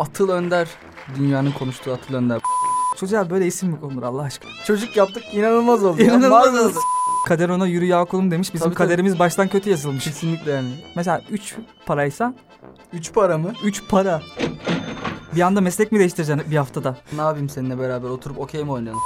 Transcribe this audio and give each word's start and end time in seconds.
Atıl 0.00 0.28
Önder. 0.28 0.68
Dünyanın 1.18 1.52
konuştuğu 1.52 1.92
Atıl 1.92 2.14
Önder. 2.14 2.40
Çocuğa 3.00 3.30
böyle 3.30 3.46
isim 3.46 3.68
mi 3.68 3.80
konulur 3.80 4.02
Allah 4.02 4.22
aşkına? 4.22 4.50
Çocuk 4.66 4.96
yaptık 4.96 5.22
inanılmaz 5.32 5.84
oldu. 5.84 6.02
İnanılmaz 6.02 6.54
oldu. 6.54 6.78
Kader 7.28 7.48
ona 7.48 7.66
yürü 7.66 7.84
ya 7.84 8.04
kulum 8.04 8.30
demiş. 8.30 8.54
Bizim 8.54 8.64
Tabii, 8.64 8.74
tabii. 8.74 8.86
kaderimiz 8.88 9.18
baştan 9.18 9.48
kötü 9.48 9.70
yazılmış. 9.70 10.04
Kesinlikle 10.04 10.50
yani. 10.52 10.68
Mesela 10.96 11.22
3 11.30 11.54
paraysa 11.86 12.34
Üç 12.92 13.12
para 13.12 13.38
mı? 13.38 13.52
3 13.64 13.82
para. 13.88 14.22
Bir 15.36 15.40
anda 15.40 15.60
meslek 15.60 15.92
mi 15.92 15.98
değiştireceksin 15.98 16.50
bir 16.50 16.56
haftada? 16.56 16.96
Ne 17.12 17.20
yapayım 17.20 17.48
seninle 17.48 17.78
beraber 17.78 18.08
oturup 18.08 18.38
okey 18.38 18.64
mi 18.64 18.72
oynayalım? 18.72 19.00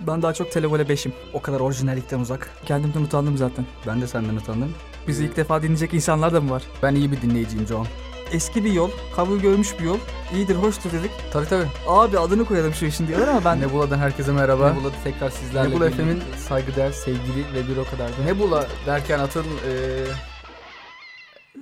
Ben 0.00 0.22
daha 0.22 0.34
çok 0.34 0.52
televole 0.52 0.82
5'im. 0.82 1.12
O 1.34 1.42
kadar 1.42 1.60
orijinallikten 1.60 2.20
uzak. 2.20 2.50
Kendimden 2.66 3.02
utandım 3.02 3.36
zaten. 3.36 3.66
Ben 3.86 4.00
de 4.00 4.06
senden 4.06 4.36
utandım. 4.36 4.74
Bizi 5.08 5.24
ilk 5.24 5.36
defa 5.36 5.62
dinleyecek 5.62 5.94
insanlar 5.94 6.34
da 6.34 6.40
mı 6.40 6.50
var? 6.50 6.62
Ben 6.82 6.94
iyi 6.94 7.12
bir 7.12 7.22
dinleyiciyim 7.22 7.66
John. 7.66 7.86
Eski 8.32 8.64
bir 8.64 8.72
yol, 8.72 8.90
kabul 9.16 9.38
görmüş 9.38 9.78
bir 9.78 9.84
yol. 9.84 9.98
İyidir, 10.34 10.54
hoştur 10.54 10.92
dedik. 10.92 11.10
Tabii 11.32 11.46
tabii. 11.46 11.68
Abi 11.86 12.18
adını 12.18 12.44
koyalım 12.44 12.74
şu 12.74 12.86
işin 12.86 13.06
diyorlar 13.06 13.28
ama 13.28 13.44
ben... 13.44 13.60
Nebula'dan 13.60 13.98
herkese 13.98 14.32
merhaba. 14.32 14.72
Nebula'da 14.72 14.96
tekrar 15.04 15.30
sizlerle 15.30 15.70
Nebula. 15.70 15.90
FM'in 15.90 16.22
saygıdeğer 16.36 16.92
sevgili 16.92 17.54
ve 17.54 17.68
bir 17.68 17.76
o 17.76 17.84
kadar 17.84 18.18
da. 18.18 18.22
Nebula 18.24 18.68
derken 18.86 19.18
atın 19.18 19.46
eee 19.66 20.06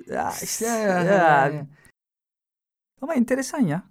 Ya 0.06 0.32
işte 0.42 0.66
ya, 0.66 1.02
ya. 1.02 1.66
Ama 3.02 3.14
enteresan 3.14 3.60
ya. 3.60 3.82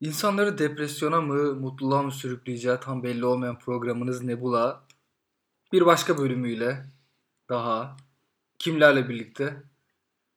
İnsanları 0.00 0.58
depresyona 0.58 1.20
mı, 1.20 1.54
mutluluğa 1.54 2.02
mı 2.02 2.12
sürükleyeceği 2.12 2.76
tam 2.80 3.02
belli 3.02 3.24
olmayan 3.24 3.58
programınız 3.58 4.22
Nebula 4.22 4.84
bir 5.72 5.86
başka 5.86 6.18
bölümüyle 6.18 6.86
daha 7.48 7.96
kimlerle 8.58 9.08
birlikte? 9.08 9.62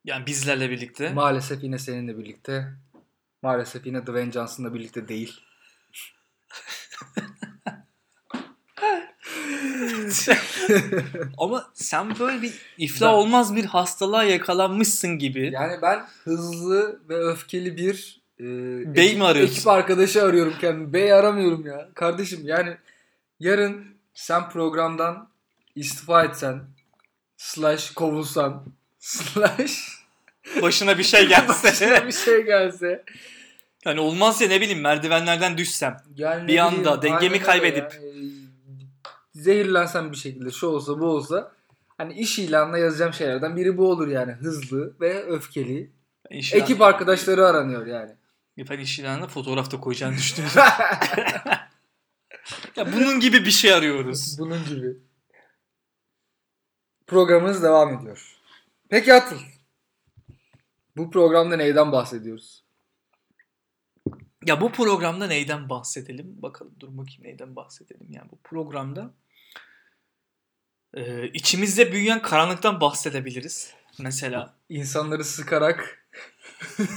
Yani 0.07 0.25
bizlerle 0.25 0.69
birlikte. 0.69 1.09
Maalesef 1.09 1.63
yine 1.63 1.79
seninle 1.79 2.17
birlikte. 2.17 2.67
Maalesef 3.41 3.85
yine 3.85 4.07
Dwayne 4.07 4.31
Johnson'la 4.31 4.73
birlikte 4.73 5.07
değil. 5.07 5.41
Ama 11.37 11.71
sen 11.73 12.19
böyle 12.19 12.41
bir 12.41 12.53
iflah 12.77 13.13
olmaz 13.13 13.55
bir 13.55 13.65
hastalığa 13.65 14.23
yakalanmışsın 14.23 15.19
gibi. 15.19 15.51
Yani 15.53 15.81
ben 15.81 16.05
hızlı 16.23 17.01
ve 17.09 17.15
öfkeli 17.15 17.77
bir 17.77 18.21
e, 18.39 18.45
Bey 18.95 19.05
ekip, 19.05 19.17
mi 19.17 19.25
arıyorsun? 19.25 19.55
ekip 19.55 19.67
arkadaşı 19.67 20.23
arıyorum 20.23 20.53
kendimi. 20.61 20.93
Bey 20.93 21.13
aramıyorum 21.13 21.65
ya. 21.65 21.89
Kardeşim 21.93 22.39
yani 22.43 22.77
yarın 23.39 23.85
sen 24.13 24.49
programdan 24.49 25.29
istifa 25.75 26.23
etsen 26.23 26.63
slash 27.37 27.91
kovulsan 27.91 28.65
slash 28.99 29.96
Başına 30.61 30.97
bir 30.97 31.03
şey 31.03 31.27
gelse. 31.27 31.63
başına 31.69 32.07
bir 32.07 32.11
şey 32.11 32.41
gelse 32.41 33.03
yani 33.85 33.99
olmaz 33.99 34.41
ya 34.41 34.47
ne 34.47 34.61
bileyim 34.61 34.81
merdivenlerden 34.81 35.57
düşsem. 35.57 35.97
yani 36.15 36.47
Bir 36.47 36.57
anda 36.57 37.01
bileyim, 37.01 37.15
dengemi 37.15 37.39
kaybedip. 37.41 37.93
ya. 37.93 37.99
E, 37.99 38.11
zehirlensem 39.35 40.11
bir 40.11 40.17
şekilde 40.17 40.51
şu 40.51 40.67
olsa 40.67 40.99
bu 40.99 41.05
olsa 41.05 41.51
hani 41.97 42.13
iş 42.13 42.39
ilanına 42.39 42.77
yazacağım 42.77 43.13
şeylerden 43.13 43.55
biri 43.55 43.77
bu 43.77 43.89
olur 43.91 44.07
yani 44.07 44.31
hızlı 44.31 44.99
ve 45.01 45.23
öfkeli. 45.25 45.91
İş 46.29 46.53
ilanı- 46.53 46.63
Ekip 46.63 46.81
arkadaşları 46.81 47.45
aranıyor 47.47 47.85
yani. 47.85 48.11
Ben 48.69 48.79
iş 48.79 48.99
ilanına 48.99 49.27
fotoğraf 49.27 49.71
da 49.71 49.79
koyacağını 49.79 50.15
düşünüyorum. 50.17 50.57
ya 52.75 52.93
bunun 52.93 53.19
gibi 53.19 53.45
bir 53.45 53.51
şey 53.51 53.73
arıyoruz. 53.73 54.39
Bunun 54.39 54.65
gibi. 54.65 54.97
Programımız 57.07 57.63
devam 57.63 57.93
ediyor. 57.93 58.35
Peki 58.89 59.13
Atıl. 59.13 59.37
Bu 60.97 61.11
programda 61.11 61.55
neyden 61.57 61.91
bahsediyoruz? 61.91 62.63
Ya 64.45 64.61
bu 64.61 64.71
programda 64.71 65.27
neyden 65.27 65.69
bahsedelim? 65.69 66.41
Bakalım 66.41 66.73
dur 66.79 66.87
bakayım 66.97 67.23
neyden 67.23 67.55
bahsedelim. 67.55 68.07
Yani 68.09 68.31
bu 68.31 68.37
programda 68.43 69.13
e, 70.93 71.27
içimizde 71.27 71.91
büyüyen 71.91 72.21
karanlıktan 72.21 72.81
bahsedebiliriz. 72.81 73.73
Mesela. 73.99 74.53
İnsanları 74.69 75.23
sıkarak 75.23 76.07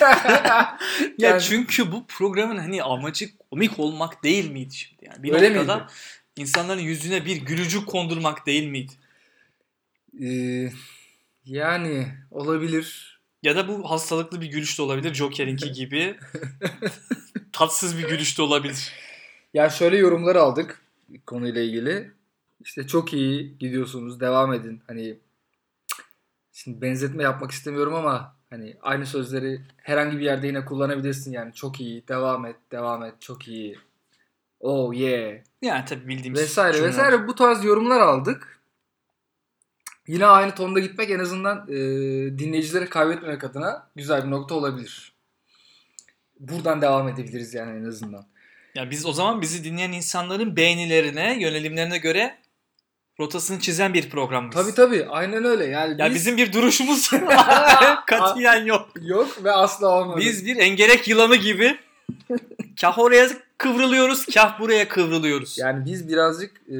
Ya 0.00 0.78
Yani- 1.18 1.42
çünkü 1.42 1.92
bu 1.92 2.06
programın 2.06 2.56
hani 2.56 2.82
amacı 2.82 3.38
komik 3.50 3.78
olmak 3.78 4.24
değil 4.24 4.50
miydi 4.50 4.74
şimdi? 4.74 5.04
Yani 5.04 5.22
bir 5.22 5.32
Öyle 5.32 5.54
noktada 5.54 5.76
miydi? 5.76 5.92
insanların 6.36 6.80
yüzüne 6.80 7.24
bir 7.24 7.36
gülücük 7.36 7.86
kondurmak 7.88 8.46
değil 8.46 8.66
miydi? 8.68 8.92
Ee, 10.22 10.72
yani 11.44 12.08
olabilir. 12.30 13.15
Ya 13.46 13.56
da 13.56 13.68
bu 13.68 13.90
hastalıklı 13.90 14.40
bir 14.40 14.46
gülüş 14.46 14.78
de 14.78 14.82
olabilir. 14.82 15.14
Joker'inki 15.14 15.72
gibi. 15.72 16.16
Tatsız 17.52 17.98
bir 17.98 18.08
gülüş 18.08 18.38
de 18.38 18.42
olabilir. 18.42 18.92
Ya 19.54 19.70
şöyle 19.70 19.96
yorumlar 19.96 20.36
aldık 20.36 20.82
konuyla 21.26 21.60
ilgili. 21.60 22.10
İşte 22.60 22.86
çok 22.86 23.12
iyi 23.12 23.58
gidiyorsunuz, 23.58 24.20
devam 24.20 24.52
edin. 24.52 24.82
Hani 24.86 25.18
şimdi 26.52 26.80
benzetme 26.80 27.22
yapmak 27.22 27.50
istemiyorum 27.50 27.94
ama 27.94 28.36
hani 28.50 28.76
aynı 28.82 29.06
sözleri 29.06 29.60
herhangi 29.76 30.18
bir 30.18 30.24
yerde 30.24 30.46
yine 30.46 30.64
kullanabilirsin 30.64 31.32
yani. 31.32 31.54
Çok 31.54 31.80
iyi, 31.80 32.08
devam 32.08 32.46
et, 32.46 32.56
devam 32.72 33.04
et, 33.04 33.14
çok 33.20 33.48
iyi. 33.48 33.78
Oh 34.60 34.94
yeah. 34.94 35.38
Yani 35.62 35.84
tabii 35.84 36.08
bildiğimiz 36.08 36.40
Vesaire 36.40 36.76
cümleler. 36.76 36.92
vesaire 36.92 37.28
bu 37.28 37.34
tarz 37.34 37.64
yorumlar 37.64 38.00
aldık. 38.00 38.55
Yine 40.06 40.26
aynı 40.26 40.54
tonda 40.54 40.80
gitmek 40.80 41.10
en 41.10 41.18
azından 41.18 41.58
e, 41.68 41.74
dinleyicileri 42.38 42.88
kaybetmemek 42.88 43.44
adına 43.44 43.88
güzel 43.96 44.24
bir 44.24 44.30
nokta 44.30 44.54
olabilir. 44.54 45.12
Buradan 46.40 46.82
devam 46.82 47.08
edebiliriz 47.08 47.54
yani 47.54 47.80
en 47.80 47.84
azından. 47.88 48.26
Ya 48.74 48.90
biz 48.90 49.06
o 49.06 49.12
zaman 49.12 49.40
bizi 49.40 49.64
dinleyen 49.64 49.92
insanların 49.92 50.56
beğenilerine, 50.56 51.36
yönelimlerine 51.40 51.98
göre 51.98 52.38
rotasını 53.20 53.60
çizen 53.60 53.94
bir 53.94 54.10
programız. 54.10 54.54
Tabii 54.54 54.74
tabii 54.74 55.06
aynen 55.10 55.44
öyle. 55.44 55.64
Yani 55.66 56.00
Ya 56.02 56.08
biz- 56.08 56.14
bizim 56.14 56.36
bir 56.36 56.52
duruşumuz 56.52 57.10
katiyen 58.06 58.64
yok. 58.64 58.88
Yok 59.02 59.44
ve 59.44 59.52
asla 59.52 59.88
olmadı. 59.88 60.20
Biz 60.20 60.46
bir 60.46 60.56
engerek 60.56 61.08
yılanı 61.08 61.36
gibi 61.36 61.78
kah 62.80 62.98
oraya 62.98 63.28
kıvrılıyoruz, 63.58 64.26
kah 64.26 64.60
buraya 64.60 64.88
kıvrılıyoruz 64.88 65.58
Yani 65.58 65.84
biz 65.84 66.08
birazcık 66.08 66.50
e, 66.68 66.76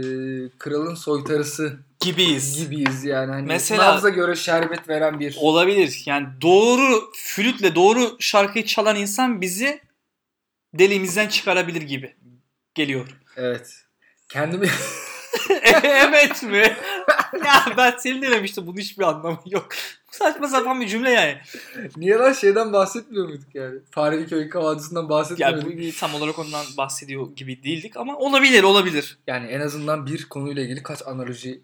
kralın 0.58 0.94
soytarısı 0.94 1.78
gibiyiz. 2.00 2.56
gibiyiz 2.64 3.04
yani. 3.04 3.30
Hani 3.32 3.46
Mesela- 3.46 3.94
nabza 3.94 4.08
göre 4.08 4.36
şerbet 4.36 4.88
veren 4.88 5.20
bir. 5.20 5.36
Olabilir. 5.40 6.02
Yani 6.06 6.26
doğru 6.42 7.10
flütle 7.16 7.74
doğru 7.74 8.16
şarkıyı 8.20 8.64
çalan 8.64 8.96
insan 8.96 9.40
bizi 9.40 9.80
deliğimizden 10.74 11.28
çıkarabilir 11.28 11.82
gibi 11.82 12.14
geliyor. 12.74 13.06
Evet. 13.38 13.74
Kendimi 14.28 14.66
evet 15.82 16.42
mi? 16.42 16.76
ya 17.46 17.64
ben 17.76 17.94
seni 17.98 18.22
dememiştim. 18.22 18.66
Bunun 18.66 18.76
hiçbir 18.76 19.02
anlamı 19.04 19.40
yok. 19.46 19.68
Saçma 20.10 20.48
sapan 20.48 20.80
bir 20.80 20.88
cümle 20.88 21.10
yani. 21.10 21.36
niye 21.96 22.14
lan 22.14 22.32
şeyden 22.32 22.72
bahsetmiyor 22.72 23.28
muyduk 23.28 23.54
yani? 23.54 23.78
Fareli 23.90 24.26
köy 24.26 24.48
kahvaltısından 24.48 25.08
bahsetmiyor 25.08 25.50
Ya 25.50 25.56
muyduk? 25.56 25.94
bu 25.94 25.98
tam 26.00 26.14
olarak 26.14 26.38
ondan 26.38 26.66
bahsediyor 26.76 27.36
gibi 27.36 27.62
değildik 27.62 27.96
ama 27.96 28.16
olabilir 28.16 28.62
olabilir. 28.62 29.18
Yani 29.26 29.46
en 29.46 29.60
azından 29.60 30.06
bir 30.06 30.24
konuyla 30.28 30.62
ilgili 30.62 30.82
kaç 30.82 31.06
analoji 31.06 31.60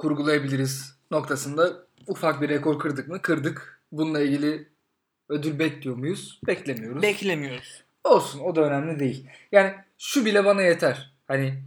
kurgulayabiliriz 0.00 0.94
noktasında 1.10 1.86
ufak 2.06 2.42
bir 2.42 2.48
rekor 2.48 2.78
kırdık 2.78 3.08
mı? 3.08 3.22
Kırdık. 3.22 3.82
Bununla 3.92 4.20
ilgili 4.20 4.68
ödül 5.28 5.58
bekliyor 5.58 5.96
muyuz? 5.96 6.40
Beklemiyoruz. 6.46 7.02
Beklemiyoruz. 7.02 7.84
Olsun 8.04 8.40
o 8.40 8.56
da 8.56 8.60
önemli 8.60 8.98
değil. 8.98 9.26
Yani 9.52 9.74
şu 9.98 10.24
bile 10.24 10.44
bana 10.44 10.62
yeter. 10.62 11.12
Hani 11.28 11.62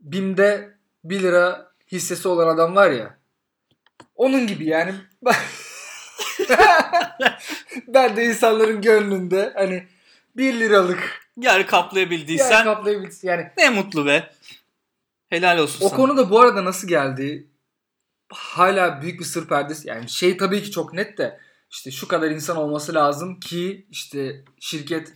BİM'de 0.00 0.74
1 1.04 1.22
lira 1.22 1.72
hissesi 1.92 2.28
olan 2.28 2.54
adam 2.54 2.76
var 2.76 2.90
ya. 2.90 3.18
Onun 4.14 4.46
gibi 4.46 4.66
yani. 4.66 4.94
ben 7.88 8.16
de 8.16 8.24
insanların 8.24 8.80
gönlünde 8.80 9.52
hani 9.56 9.86
1 10.36 10.60
liralık 10.60 11.26
Yer 11.36 11.66
kaplayabildiysen 11.66 12.50
yer 12.50 12.64
kaplayabilsin. 12.64 13.28
Yani 13.28 13.50
ne 13.58 13.70
mutlu 13.70 14.06
be. 14.06 14.30
Helal 15.28 15.58
olsun 15.58 15.86
o 15.86 15.88
sana. 15.88 15.96
konu 15.96 16.16
da 16.16 16.30
bu 16.30 16.40
arada 16.40 16.64
nasıl 16.64 16.88
geldi? 16.88 17.46
Hala 18.32 19.02
büyük 19.02 19.20
bir 19.20 19.24
sır 19.24 19.48
perdesi. 19.48 19.88
Yani 19.88 20.08
şey 20.08 20.36
tabii 20.36 20.62
ki 20.62 20.70
çok 20.70 20.92
net 20.92 21.18
de 21.18 21.38
işte 21.70 21.90
şu 21.90 22.08
kadar 22.08 22.30
insan 22.30 22.56
olması 22.56 22.94
lazım 22.94 23.40
ki 23.40 23.86
işte 23.90 24.44
şirket 24.60 25.12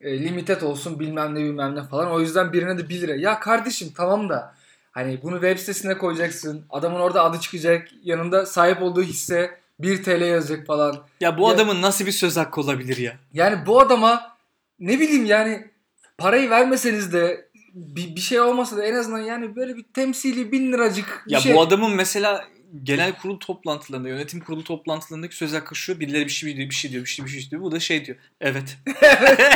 e, 0.00 0.18
limited 0.24 0.60
olsun 0.62 1.00
bilmem 1.00 1.34
ne 1.34 1.38
bilmem 1.44 1.74
ne 1.76 1.82
falan. 1.84 2.10
O 2.12 2.20
yüzden 2.20 2.52
birine 2.52 2.78
de 2.78 2.88
1 2.88 3.00
lira. 3.00 3.14
Ya 3.14 3.40
kardeşim 3.40 3.88
tamam 3.96 4.28
da 4.28 4.54
hani 4.92 5.22
bunu 5.22 5.34
web 5.34 5.58
sitesine 5.58 5.98
koyacaksın. 5.98 6.66
Adamın 6.70 7.00
orada 7.00 7.24
adı 7.24 7.40
çıkacak. 7.40 7.88
Yanında 8.02 8.46
sahip 8.46 8.82
olduğu 8.82 9.02
hisse 9.02 9.60
1 9.78 10.02
TL 10.02 10.20
yazacak 10.20 10.66
falan. 10.66 11.06
Ya 11.20 11.38
bu 11.38 11.42
Ya- 11.48 11.54
adamın 11.54 11.82
nasıl 11.82 12.06
bir 12.06 12.12
söz 12.12 12.36
hakkı 12.36 12.60
olabilir 12.60 12.96
ya? 12.96 13.16
Yani 13.32 13.66
bu 13.66 13.80
adama 13.80 14.36
ne 14.80 15.00
bileyim 15.00 15.24
yani 15.24 15.70
parayı 16.18 16.50
vermeseniz 16.50 17.12
de 17.12 17.45
bir, 17.76 18.16
bir 18.16 18.20
şey 18.20 18.40
olmasa 18.40 18.76
da 18.76 18.84
en 18.84 18.94
azından 18.94 19.18
yani 19.18 19.56
böyle 19.56 19.76
bir 19.76 19.84
temsili 19.94 20.52
bin 20.52 20.72
liracık 20.72 21.24
bir 21.26 21.32
Ya 21.32 21.40
şey. 21.40 21.54
bu 21.54 21.60
adamın 21.60 21.94
mesela 21.96 22.44
genel 22.82 23.12
kurul 23.12 23.38
toplantılarında, 23.40 24.08
yönetim 24.08 24.40
kurulu 24.40 24.64
toplantılarındaki 24.64 25.36
söz 25.36 25.52
hakkı 25.52 25.74
şu. 25.76 26.00
Birileri 26.00 26.24
bir 26.24 26.30
şey 26.30 26.56
diyor, 26.56 26.70
bir 26.70 26.74
şey 26.74 26.90
diyor, 26.92 27.04
bir 27.04 27.08
şey, 27.08 27.24
bir 27.24 27.30
şey 27.30 27.50
diyor. 27.50 27.62
Bu 27.62 27.72
da 27.72 27.80
şey 27.80 28.04
diyor. 28.06 28.18
Evet. 28.40 28.78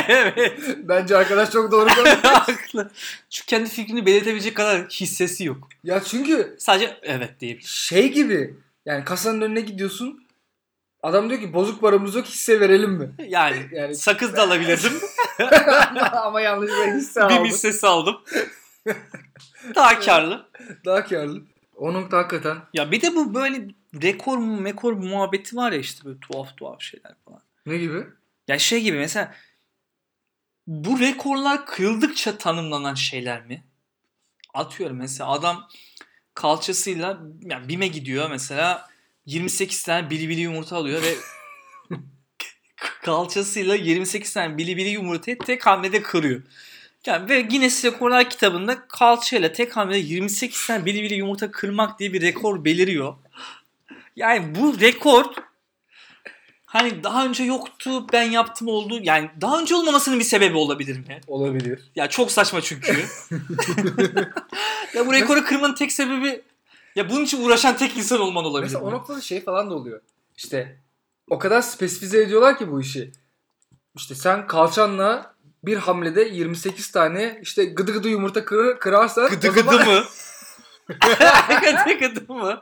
evet. 0.07 0.59
Bence 0.77 1.17
arkadaş 1.17 1.51
çok 1.51 1.71
doğru. 1.71 1.89
Haklı. 2.23 2.91
Çünkü 3.29 3.47
kendi 3.47 3.69
fikrini 3.69 4.05
belirtebilecek 4.05 4.55
kadar 4.55 4.81
hissesi 4.87 5.43
yok. 5.45 5.69
ya 5.83 6.03
çünkü 6.03 6.55
Sadece 6.59 6.97
evet 7.03 7.39
diyebilir. 7.39 7.67
şey 7.67 8.11
gibi 8.11 8.53
yani 8.85 9.03
kasanın 9.05 9.41
önüne 9.41 9.61
gidiyorsun. 9.61 10.20
Adam 11.03 11.29
diyor 11.29 11.41
ki 11.41 11.53
bozuk 11.53 11.81
paramız 11.81 12.15
yok 12.15 12.25
hisse 12.25 12.59
verelim 12.59 12.91
mi? 12.91 13.11
Yani, 13.27 13.67
Yani- 13.71 13.95
sakız 13.95 14.35
da 14.35 14.43
alabilirdim. 14.43 14.93
Ama 16.11 16.41
yanlışlıkla 16.41 16.93
hisse 16.95 17.19
bir 17.19 17.25
aldım. 17.25 17.45
hissesi 17.45 17.87
aldım. 17.87 18.15
Daha 19.75 19.99
karlı. 19.99 20.47
Daha 20.85 21.03
karlı. 21.05 21.41
O 21.75 21.93
nokta 21.93 22.17
hakikaten. 22.17 22.57
Ya 22.73 22.91
bir 22.91 23.01
de 23.01 23.15
bu 23.15 23.33
böyle 23.33 23.67
rekor 24.03 24.37
mu 24.37 24.61
mekor 24.61 24.93
muhabbeti 24.93 25.55
var 25.55 25.71
ya 25.71 25.79
işte 25.79 26.05
böyle 26.05 26.19
tuhaf 26.19 26.57
tuhaf 26.57 26.81
şeyler 26.81 27.13
falan. 27.25 27.41
Ne 27.65 27.77
gibi? 27.77 28.03
Ya 28.47 28.59
şey 28.59 28.81
gibi 28.81 28.97
mesela 28.97 29.35
bu 30.67 30.99
rekorlar 30.99 31.65
kırıldıkça 31.65 32.37
tanımlanan 32.37 32.93
şeyler 32.93 33.45
mi? 33.45 33.63
Atıyorum 34.53 34.97
mesela 34.97 35.29
adam 35.29 35.67
kalçasıyla 36.33 37.19
yani 37.41 37.69
BİM'e 37.69 37.87
gidiyor 37.87 38.29
mesela 38.29 38.89
28 39.25 39.83
tane 39.83 40.09
bilibili 40.09 40.41
yumurta 40.41 40.75
alıyor 40.75 41.01
ve 41.03 41.15
kalçasıyla 43.03 43.75
28 43.75 44.33
tane 44.33 44.57
bilibili 44.57 44.89
yumurtayı 44.89 45.37
tek 45.37 45.65
hamlede 45.65 46.01
kırıyor. 46.01 46.41
Yani 47.05 47.29
ve 47.29 47.41
Guinness 47.41 47.85
Rekorlar 47.85 48.29
kitabında 48.29 48.87
kalçayla 48.87 49.51
tek 49.51 49.77
hamlede 49.77 49.97
28 49.97 50.67
tane 50.67 50.85
bilibili 50.85 51.13
yumurta 51.13 51.51
kırmak 51.51 51.99
diye 51.99 52.13
bir 52.13 52.21
rekor 52.21 52.65
beliriyor. 52.65 53.13
Yani 54.15 54.55
bu 54.55 54.79
rekor 54.79 55.25
hani 56.65 57.03
daha 57.03 57.25
önce 57.25 57.43
yoktu 57.43 58.07
ben 58.13 58.23
yaptım 58.23 58.67
oldu. 58.67 58.99
Yani 59.03 59.29
daha 59.41 59.59
önce 59.59 59.75
olmamasının 59.75 60.19
bir 60.19 60.23
sebebi 60.23 60.57
olabilir 60.57 60.97
mi? 60.97 61.21
Olabilir. 61.27 61.79
Ya 61.95 62.09
çok 62.09 62.31
saçma 62.31 62.61
çünkü. 62.61 62.91
ya 64.95 65.07
bu 65.07 65.13
rekoru 65.13 65.43
kırmanın 65.43 65.75
tek 65.75 65.91
sebebi 65.91 66.41
ya 66.95 67.09
bunun 67.09 67.23
için 67.23 67.45
uğraşan 67.45 67.77
tek 67.77 67.97
insan 67.97 68.21
olman 68.21 68.45
olabilir. 68.45 68.73
Mesela 68.73 68.85
o 68.85 68.91
noktada 68.91 69.21
şey 69.21 69.43
falan 69.43 69.69
da 69.69 69.75
oluyor. 69.75 70.01
İşte 70.37 70.79
o 71.29 71.39
kadar 71.39 71.61
spesifize 71.61 72.21
ediyorlar 72.21 72.57
ki 72.57 72.71
bu 72.71 72.81
işi. 72.81 73.11
İşte 73.95 74.15
sen 74.15 74.47
kalçanla 74.47 75.35
bir 75.63 75.77
hamlede 75.77 76.21
28 76.21 76.91
tane 76.91 77.39
işte 77.41 77.65
gıdı 77.65 77.93
gıdı 77.93 78.09
yumurta 78.09 78.45
kırar, 78.45 78.79
kırarsan 78.79 79.29
Gıdı 79.29 79.49
o 79.49 79.53
gıdı 79.53 79.85
mı? 79.85 80.03
gıdı 81.61 81.99
gıdı 81.99 82.33
mı? 82.33 82.61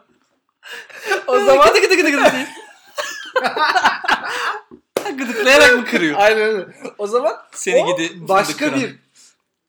o 1.27 1.39
zaman 1.39 1.73
gıdı 1.73 1.79
gıdı 1.79 1.95
gıdı 1.95 2.11
gıdı. 2.11 2.47
Gıdıklayarak 5.17 5.77
mı 5.77 5.85
kırıyor? 5.85 6.15
aynen 6.19 6.41
öyle. 6.41 6.67
O 6.97 7.07
zaman 7.07 7.35
Seni 7.51 7.83
o 7.83 7.97
gidi 7.97 8.27
başka 8.27 8.75
bir 8.75 8.89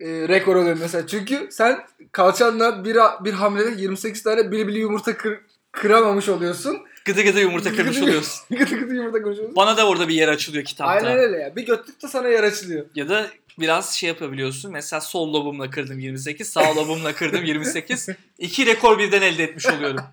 e, 0.01 0.29
rekor 0.29 0.57
oluyor 0.57 0.77
mesela. 0.81 1.07
Çünkü 1.07 1.49
sen 1.53 1.87
kalçanla 2.13 2.85
bir, 2.85 2.97
bir 3.25 3.33
hamlede 3.33 3.81
28 3.83 4.23
tane 4.23 4.53
bili 4.53 4.69
bili 4.69 4.79
yumurta 4.79 5.17
kır, 5.17 5.39
kıramamış 5.73 6.29
oluyorsun. 6.29 6.79
Gıdı 7.05 7.23
gıdı 7.23 7.41
yumurta 7.41 7.73
kırmış 7.77 7.97
Gıdı- 7.97 8.05
oluyorsun. 8.05 8.41
gıdı 8.51 8.77
gıdı 8.79 8.95
yumurta 8.95 9.19
kırmış 9.19 9.35
oluyorsun. 9.39 9.57
Bana 9.57 9.77
da 9.77 9.89
orada 9.89 10.09
bir 10.09 10.15
yer 10.15 10.29
açılıyor 10.29 10.65
kitapta. 10.65 10.93
Aynen 10.93 11.19
öyle 11.19 11.39
ya. 11.39 11.57
Bir 11.57 11.67
götlükte 11.67 12.09
sana 12.09 12.29
yer 12.29 12.43
açılıyor. 12.45 12.87
Ya 12.95 13.09
da 13.09 13.27
biraz 13.59 13.95
şey 13.95 14.09
yapabiliyorsun. 14.09 14.73
Mesela 14.73 15.01
sol 15.01 15.33
lobumla 15.35 15.71
kırdım 15.71 15.99
28, 15.99 16.49
sağ 16.49 16.77
lobumla 16.77 17.15
kırdım 17.15 17.45
28. 17.45 18.09
İki 18.39 18.67
rekor 18.67 18.99
birden 18.99 19.23
elde 19.23 19.45
etmiş 19.45 19.67
oluyorum. 19.67 20.05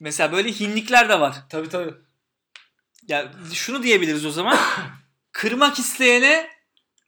Mesela 0.00 0.32
böyle 0.32 0.52
hinlikler 0.52 1.08
de 1.08 1.20
var. 1.20 1.34
Tabii 1.48 1.68
tabii. 1.68 1.94
Ya 3.08 3.32
şunu 3.52 3.82
diyebiliriz 3.82 4.26
o 4.26 4.30
zaman. 4.30 4.58
Kırmak 5.32 5.78
isteyene 5.78 6.48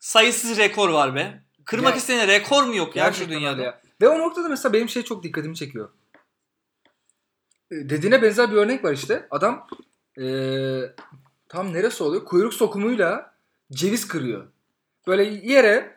sayısız 0.01 0.59
rekor 0.59 0.89
var 0.89 1.15
be. 1.15 1.43
Kırmak 1.65 1.91
Ya- 1.91 1.97
isteyene 1.97 2.27
rekor 2.29 2.63
mu 2.65 2.77
yok 2.77 2.97
ya 2.97 3.13
şu 3.13 3.29
dünyada? 3.29 3.63
ya. 3.63 3.81
Ve 4.01 4.09
o 4.09 4.19
noktada 4.19 4.49
mesela 4.49 4.73
benim 4.73 4.89
şey 4.89 5.03
çok 5.03 5.23
dikkatimi 5.23 5.57
çekiyor. 5.57 5.89
E, 7.71 7.75
Dediğine 7.75 8.23
benzer 8.23 8.51
bir 8.51 8.57
örnek 8.57 8.85
var 8.85 8.93
işte. 8.93 9.27
Adam 9.31 9.67
e, 10.21 10.27
tam 11.49 11.73
neresi 11.75 12.03
oluyor? 12.05 12.25
Kuyruk 12.25 12.55
sokumuyla 12.55 13.35
ceviz 13.73 14.09
kırıyor. 14.09 14.47
Böyle 15.07 15.25
yere 15.25 15.97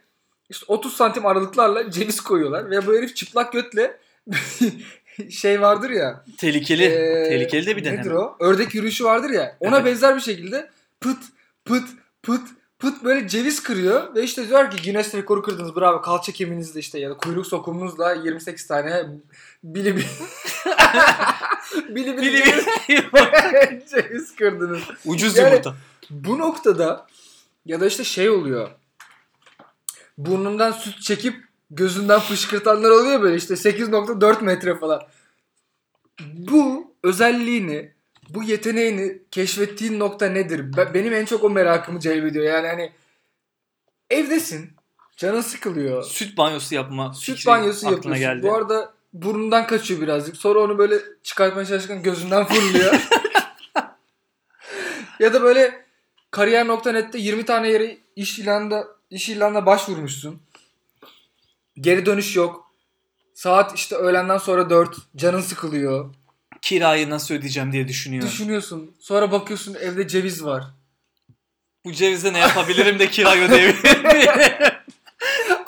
işte 0.49 0.65
30 0.67 0.93
santim 0.95 1.25
aralıklarla 1.25 1.91
ceviz 1.91 2.21
koyuyorlar. 2.21 2.69
Ve 2.71 2.87
bu 2.87 2.95
herif 2.95 3.15
çıplak 3.15 3.53
götle 3.53 3.99
şey 5.29 5.61
vardır 5.61 5.89
ya. 5.89 6.25
Tehlikeli. 6.37 6.83
e, 6.83 7.29
Tehlikeli 7.29 7.65
de 7.65 7.77
bir 7.77 7.83
deneme. 7.85 8.01
Nedir 8.01 8.11
o? 8.11 8.37
Ördek 8.39 8.75
yürüyüşü 8.75 9.03
vardır 9.03 9.29
ya. 9.29 9.57
Ona 9.59 9.75
Evet. 9.75 9.85
benzer 9.85 10.15
bir 10.15 10.21
şekilde 10.21 10.69
pıt 11.01 11.17
pıt 11.65 11.89
pıt 12.23 12.41
pıt 12.79 13.03
böyle 13.03 13.27
ceviz 13.27 13.63
kırıyor 13.63 14.15
ve 14.15 14.23
işte 14.23 14.47
diyor 14.49 14.71
ki 14.71 14.83
Guinness 14.83 15.15
rekoru 15.15 15.41
kırdınız 15.41 15.75
bravo 15.75 16.01
kalça 16.01 16.31
kemiğinizle 16.31 16.79
işte 16.79 16.99
ya 16.99 17.09
da 17.09 17.17
kuyruk 17.17 17.47
sokumunuzla 17.47 18.13
28 18.13 18.67
tane 18.67 19.05
bili 19.63 19.95
bili 19.95 20.05
bili 21.89 22.17
bili, 22.17 22.17
Bili 22.17 22.43
ceviz, 22.43 22.65
bili. 22.89 23.83
ceviz 23.91 24.35
kırdınız. 24.35 24.81
Ucuz 25.05 25.37
Yani- 25.37 25.49
yumurta. 25.49 25.75
Bu 26.09 26.37
noktada 26.39 27.07
ya 27.65 27.79
da 27.79 27.85
işte 27.85 28.03
şey 28.03 28.29
oluyor. 28.29 28.69
Burnundan 30.17 30.71
süt 30.71 31.01
çekip 31.01 31.35
gözünden 31.71 32.19
fışkırtanlar 32.19 32.89
oluyor 32.89 33.21
böyle 33.21 33.35
işte 33.35 33.53
8.4 33.53 34.41
metre 34.43 34.75
falan. 34.77 35.01
Bu 36.33 36.93
özelliğini, 37.03 37.93
bu 38.29 38.43
yeteneğini 38.43 39.21
keşfettiğin 39.31 39.99
nokta 39.99 40.25
nedir? 40.29 40.77
Be- 40.77 40.93
Benim 40.93 41.13
en 41.13 41.25
çok 41.25 41.43
o 41.43 41.49
merakımı 41.49 41.99
celbediyor. 41.99 42.45
Yani 42.45 42.67
hani 42.67 42.91
evdesin, 44.09 44.71
canın 45.17 45.41
sıkılıyor. 45.41 46.03
Süt 46.03 46.37
banyosu 46.37 46.75
yapma 46.75 47.13
Süt 47.13 47.47
banyosu 47.47 47.85
yapıyorsun. 47.85 48.21
geldi. 48.21 48.43
Bu 48.43 48.55
arada 48.55 48.93
burnundan 49.13 49.67
kaçıyor 49.67 50.01
birazcık. 50.01 50.37
Sonra 50.37 50.59
onu 50.59 50.77
böyle 50.77 50.95
çıkartmaya 51.23 51.65
çalışırken 51.65 52.03
gözünden 52.03 52.45
fırlıyor. 52.45 52.93
ya 55.19 55.33
da 55.33 55.41
böyle 55.41 55.85
kariyer.net'te 56.31 57.17
20 57.19 57.45
tane 57.45 57.69
yere 57.69 57.97
iş 58.15 58.39
ilanında 58.39 58.87
iş 59.09 59.29
ilanına 59.29 59.65
başvurmuşsun. 59.65 60.41
Geri 61.77 62.05
dönüş 62.05 62.35
yok. 62.35 62.71
Saat 63.33 63.75
işte 63.75 63.95
öğlenden 63.95 64.37
sonra 64.37 64.69
4. 64.69 64.95
Canın 65.15 65.41
sıkılıyor. 65.41 66.15
Kirayı 66.61 67.09
nasıl 67.09 67.33
ödeyeceğim 67.35 67.71
diye 67.71 67.87
düşünüyor. 67.87 68.23
Düşünüyorsun. 68.23 68.91
Sonra 68.99 69.31
bakıyorsun 69.31 69.75
evde 69.81 70.07
ceviz 70.07 70.43
var. 70.45 70.63
Bu 71.85 71.91
cevizle 71.91 72.33
ne 72.33 72.39
yapabilirim 72.39 72.99
de 72.99 73.09
kirayı 73.09 73.41
ödeyebilirim 73.41 74.03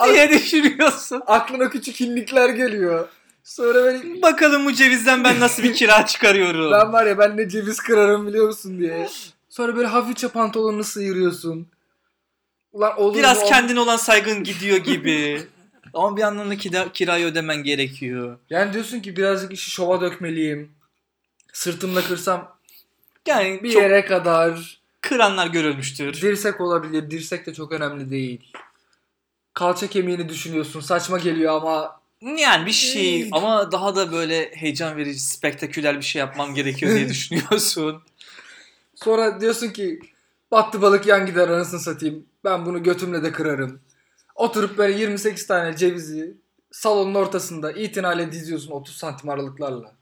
diye 0.13 0.29
düşünüyorsun. 0.29 1.21
Aklına 1.27 1.69
küçük 1.69 1.99
hinlikler 1.99 2.49
geliyor. 2.49 3.07
Sonra 3.43 3.73
böyle 3.73 4.21
Bakalım 4.21 4.65
bu 4.65 4.73
cevizden 4.73 5.23
ben 5.23 5.39
nasıl 5.39 5.63
bir 5.63 5.73
kira 5.73 6.05
çıkarıyorum. 6.05 6.71
Ben 6.71 6.93
var 6.93 7.05
ya 7.05 7.17
ben 7.17 7.37
ne 7.37 7.49
ceviz 7.49 7.77
kırarım 7.77 8.27
biliyor 8.27 8.47
musun 8.47 8.79
diye. 8.79 9.09
Sonra 9.49 9.75
böyle 9.75 9.87
hafifçe 9.87 10.27
pantolonunu 10.27 10.83
sıyırıyorsun. 10.83 11.67
Ulan 12.71 12.99
olur 13.01 13.17
Biraz 13.17 13.39
mu? 13.41 13.45
kendine 13.49 13.79
olan 13.79 13.97
saygın 13.97 14.43
gidiyor 14.43 14.77
gibi. 14.77 15.41
Ama 15.93 16.17
bir 16.17 16.21
yandan 16.21 16.49
da 16.49 16.53
kira- 16.55 16.91
kirayı 16.93 17.25
ödemen 17.25 17.63
gerekiyor. 17.63 18.37
Yani 18.49 18.73
diyorsun 18.73 18.99
ki 18.99 19.15
birazcık 19.17 19.51
işi 19.53 19.71
şova 19.71 20.01
dökmeliyim. 20.01 20.71
Sırtımla 21.53 22.01
kırsam 22.03 22.57
Yani 23.27 23.63
bir 23.63 23.71
çok 23.73 23.81
yere 23.81 24.05
kadar. 24.05 24.81
kıranlar 25.01 25.47
görülmüştür. 25.47 26.13
Dirsek 26.21 26.61
olabilir. 26.61 27.11
Dirsek 27.11 27.45
de 27.45 27.53
çok 27.53 27.71
önemli 27.71 28.09
değil. 28.11 28.51
Kalça 29.53 29.87
kemiğini 29.87 30.29
düşünüyorsun. 30.29 30.79
Saçma 30.79 31.17
geliyor 31.17 31.53
ama 31.55 32.01
Yani 32.37 32.65
bir 32.65 32.71
şey 32.71 33.29
ama 33.31 33.71
daha 33.71 33.95
da 33.95 34.11
böyle 34.11 34.51
heyecan 34.55 34.97
verici, 34.97 35.19
spektaküler 35.19 35.97
bir 35.97 36.05
şey 36.05 36.19
yapmam 36.19 36.55
gerekiyor 36.55 36.95
diye 36.95 37.09
düşünüyorsun. 37.09 38.01
sonra 38.95 39.41
diyorsun 39.41 39.69
ki 39.69 39.99
battı 40.51 40.81
balık 40.81 41.05
yan 41.07 41.25
gider 41.25 41.49
anasını 41.49 41.79
satayım. 41.79 42.25
Ben 42.43 42.65
bunu 42.65 42.83
götümle 42.83 43.23
de 43.23 43.31
kırarım. 43.31 43.79
Oturup 44.35 44.77
böyle 44.77 44.99
28 44.99 45.47
tane 45.47 45.77
cevizi 45.77 46.33
salonun 46.71 47.15
ortasında 47.15 47.71
itinayla 47.71 48.31
diziyorsun 48.31 48.71
30 48.71 48.95
santim 48.95 49.29
aralıklarla. 49.29 49.95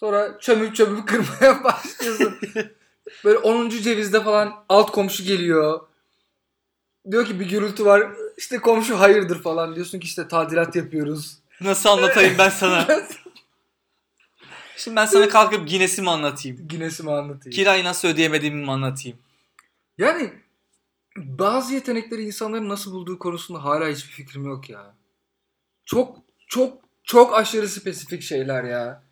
Sonra 0.00 0.38
çömük 0.38 0.76
çömük 0.76 1.08
kırmaya 1.08 1.64
başlıyorsun. 1.64 2.38
Böyle 3.24 3.38
10. 3.38 3.68
cevizde 3.68 4.24
falan 4.24 4.64
alt 4.68 4.90
komşu 4.90 5.24
geliyor. 5.24 5.80
Diyor 7.10 7.26
ki 7.26 7.40
bir 7.40 7.48
gürültü 7.48 7.84
var. 7.84 8.12
İşte 8.36 8.58
komşu 8.58 9.00
hayırdır 9.00 9.42
falan. 9.42 9.74
Diyorsun 9.74 10.00
ki 10.00 10.06
işte 10.06 10.28
tadilat 10.28 10.76
yapıyoruz. 10.76 11.38
Nasıl 11.60 11.88
anlatayım 11.88 12.34
ben 12.38 12.48
sana? 12.48 12.86
Şimdi 14.76 14.96
ben 14.96 15.06
sana 15.06 15.28
kalkıp 15.28 15.68
Guinness'i 15.68 16.02
mi 16.02 16.10
anlatayım? 16.10 16.68
Guinness'imi 16.68 17.12
anlatayım. 17.12 17.56
Kirayı 17.56 17.84
nasıl 17.84 18.08
ödeyemediğimi 18.08 18.64
mi 18.64 18.70
anlatayım? 18.70 19.18
Yani 19.98 20.32
bazı 21.16 21.74
yetenekleri 21.74 22.22
insanların 22.22 22.68
nasıl 22.68 22.92
bulduğu 22.92 23.18
konusunda 23.18 23.64
hala 23.64 23.88
hiçbir 23.88 24.12
fikrim 24.12 24.44
yok 24.44 24.70
ya. 24.70 24.94
Çok 25.84 26.16
çok 26.48 26.78
çok 27.04 27.34
aşırı 27.34 27.68
spesifik 27.68 28.22
şeyler 28.22 28.64
ya. 28.64 29.09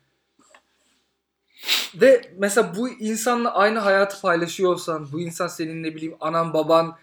Ve 1.95 2.21
mesela 2.37 2.75
bu 2.75 2.89
insanla 2.89 3.55
aynı 3.55 3.79
hayatı 3.79 4.21
paylaşıyor 4.21 4.73
olsan, 4.73 5.11
bu 5.11 5.21
insan 5.21 5.47
senin 5.47 5.83
ne 5.83 5.95
bileyim 5.95 6.15
anan, 6.19 6.53
baban, 6.53 6.97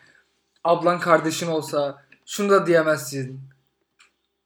ablan, 0.65 1.01
kardeşin 1.01 1.47
olsa 1.47 2.03
şunu 2.27 2.51
da 2.51 2.67
diyemezsin. 2.67 3.41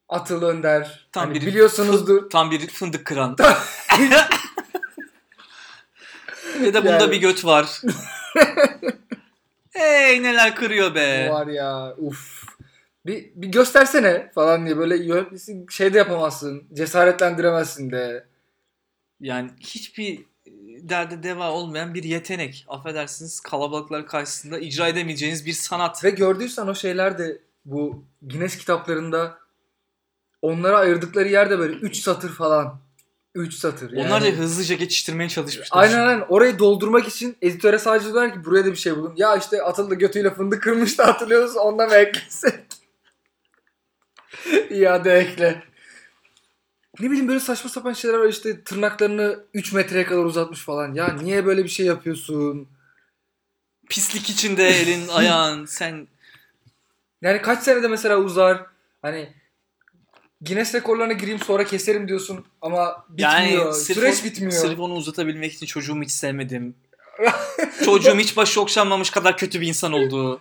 Atıl 0.08 0.42
Önder. 0.42 1.08
Tam 1.12 1.24
Hani 1.24 1.34
bir 1.34 1.46
biliyorsunuzdur. 1.46 2.30
Tam 2.30 2.50
bir 2.50 2.68
fındık 2.68 3.04
kıran. 3.04 3.36
Ve 6.60 6.74
de 6.74 6.78
bunda 6.82 6.90
Yani- 6.90 7.10
bir 7.10 7.20
göt 7.20 7.44
var. 7.44 7.80
hey 9.70 10.22
neler 10.22 10.56
kırıyor 10.56 10.94
be. 10.94 11.30
Var 11.30 11.46
ya 11.46 11.94
uf. 11.98 12.44
Bir, 13.06 13.30
bir 13.34 13.48
göstersene 13.48 14.30
falan 14.34 14.66
diye 14.66 14.76
böyle 14.76 15.24
şey 15.70 15.94
de 15.94 15.98
yapamazsın. 15.98 16.62
Cesaretlendiremezsin 16.72 17.90
de. 17.90 18.29
Yani 19.20 19.50
hiçbir 19.60 20.18
e, 20.18 20.50
derde 20.88 21.22
deva 21.22 21.50
olmayan 21.50 21.94
bir 21.94 22.04
yetenek. 22.04 22.64
Affedersiniz 22.68 23.40
kalabalıklar 23.40 24.06
karşısında 24.06 24.58
icra 24.58 24.88
edemeyeceğiniz 24.88 25.46
bir 25.46 25.52
sanat. 25.52 26.04
Ve 26.04 26.10
gördüysen 26.10 26.66
o 26.66 26.74
şeyler 26.74 27.18
de 27.18 27.38
bu 27.64 28.04
Guinness 28.22 28.56
kitaplarında 28.56 29.38
onlara 30.42 30.78
ayırdıkları 30.78 31.28
yerde 31.28 31.58
böyle 31.58 31.74
3 31.74 31.96
satır 31.96 32.32
falan. 32.32 32.80
3 33.34 33.54
satır. 33.54 33.92
Yani. 33.92 34.06
Onlar 34.06 34.22
da 34.22 34.26
hızlıca 34.26 34.74
geçiştirmeye 34.74 35.28
çalışmışlar. 35.28 35.78
Aynen 35.82 36.06
aynen. 36.06 36.24
Orayı 36.28 36.58
doldurmak 36.58 37.08
için 37.08 37.36
editöre 37.42 37.78
sadece 37.78 38.04
diyorlar 38.04 38.34
ki 38.34 38.44
buraya 38.44 38.64
da 38.64 38.70
bir 38.70 38.76
şey 38.76 38.96
bulun. 38.96 39.14
Ya 39.16 39.36
işte 39.36 39.62
Atıl 39.62 39.90
da 39.90 39.94
götüyle 39.94 40.34
fındık 40.34 40.62
kırmıştı 40.62 41.02
hatırlıyorsunuz 41.02 41.56
ondan 41.56 41.88
mı 41.88 41.94
eklesek? 41.94 42.54
İade 44.70 45.12
ekle. 45.12 45.62
Ne 47.00 47.10
bileyim 47.10 47.28
böyle 47.28 47.40
saçma 47.40 47.70
sapan 47.70 47.92
şeyler 47.92 48.18
var 48.18 48.28
işte 48.28 48.64
tırnaklarını 48.64 49.44
3 49.54 49.72
metreye 49.72 50.04
kadar 50.06 50.24
uzatmış 50.24 50.60
falan. 50.60 50.94
Ya 50.94 51.12
niye 51.12 51.46
böyle 51.46 51.64
bir 51.64 51.68
şey 51.68 51.86
yapıyorsun? 51.86 52.68
Pislik 53.88 54.30
içinde 54.30 54.68
elin 54.68 55.08
ayağın 55.12 55.64
sen 55.64 56.08
Yani 57.22 57.42
kaç 57.42 57.62
senede 57.62 57.88
mesela 57.88 58.16
uzar? 58.16 58.66
Hani 59.02 59.32
Guinness 60.40 60.74
rekorlarına 60.74 61.12
gireyim 61.12 61.38
sonra 61.40 61.64
keserim 61.64 62.08
diyorsun 62.08 62.44
ama 62.60 63.04
bitmiyor. 63.08 63.32
yani 63.32 63.74
Süreç 63.74 64.20
o- 64.20 64.24
bitmiyor. 64.24 64.52
sırf 64.52 64.80
onu 64.80 64.94
uzatabilmek 64.94 65.52
için 65.52 65.66
çocuğumu 65.66 66.02
hiç 66.02 66.10
sevmedim. 66.12 66.74
Çocuğum 67.84 68.18
hiç 68.18 68.36
başı 68.36 68.60
okşanmamış 68.60 69.10
kadar 69.10 69.36
kötü 69.36 69.60
bir 69.60 69.66
insan 69.66 69.92
oldu. 69.92 70.40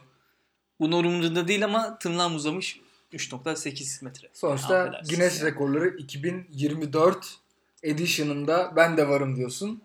Bunun 0.79 1.03
umurumda 1.03 1.47
değil 1.47 1.65
ama 1.65 1.99
tırnağım 1.99 2.35
uzamış 2.35 2.79
3.8 3.13 4.03
metre. 4.05 4.27
Sonuçta 4.33 4.79
Affedersiniz 4.79 5.09
Guinness 5.09 5.41
ya. 5.41 5.47
rekorları 5.47 5.87
2024 5.87 7.37
edition'ında 7.83 8.73
ben 8.75 8.97
de 8.97 9.07
varım 9.09 9.35
diyorsun. 9.35 9.81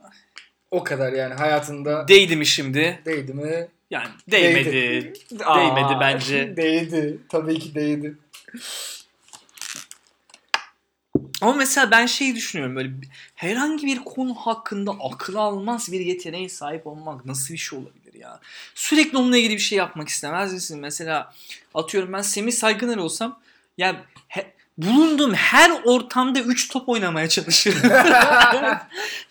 O 0.70 0.84
kadar 0.84 1.12
yani 1.12 1.34
hayatında 1.34 2.08
Değdi 2.08 2.36
mi 2.36 2.46
şimdi? 2.46 3.00
değdi 3.04 3.34
mi? 3.34 3.68
Yani 3.90 4.08
değmedi. 4.30 5.12
Aa, 5.44 5.58
Değmedi 5.58 5.96
bence. 6.00 6.56
Değdi. 6.56 7.18
Tabii 7.28 7.58
ki 7.58 7.74
değdi. 7.74 8.14
Ama 11.40 11.52
mesela 11.52 11.90
ben 11.90 12.06
şeyi 12.06 12.34
düşünüyorum 12.34 12.76
böyle 12.76 12.90
herhangi 13.34 13.86
bir 13.86 13.98
konu 13.98 14.34
hakkında 14.34 14.90
akıl 15.12 15.34
almaz 15.34 15.92
bir 15.92 16.00
yeteneğe 16.00 16.48
sahip 16.48 16.86
olmak 16.86 17.24
nasıl 17.26 17.54
bir 17.54 17.58
şey 17.58 17.78
olabilir 17.78 18.03
ya? 18.24 18.40
Sürekli 18.74 19.18
onunla 19.18 19.36
ilgili 19.36 19.54
bir 19.54 19.58
şey 19.58 19.78
yapmak 19.78 20.08
istemez 20.08 20.52
misin? 20.52 20.80
Mesela 20.80 21.34
atıyorum 21.74 22.12
ben 22.12 22.22
Semih 22.22 22.52
Saygıner 22.52 22.96
olsam 22.96 23.40
ya 23.78 24.04
he- 24.28 24.52
bulunduğum 24.78 25.34
her 25.34 25.70
ortamda 25.84 26.40
3 26.40 26.68
top 26.68 26.88
oynamaya 26.88 27.28
çalışırım. 27.28 27.90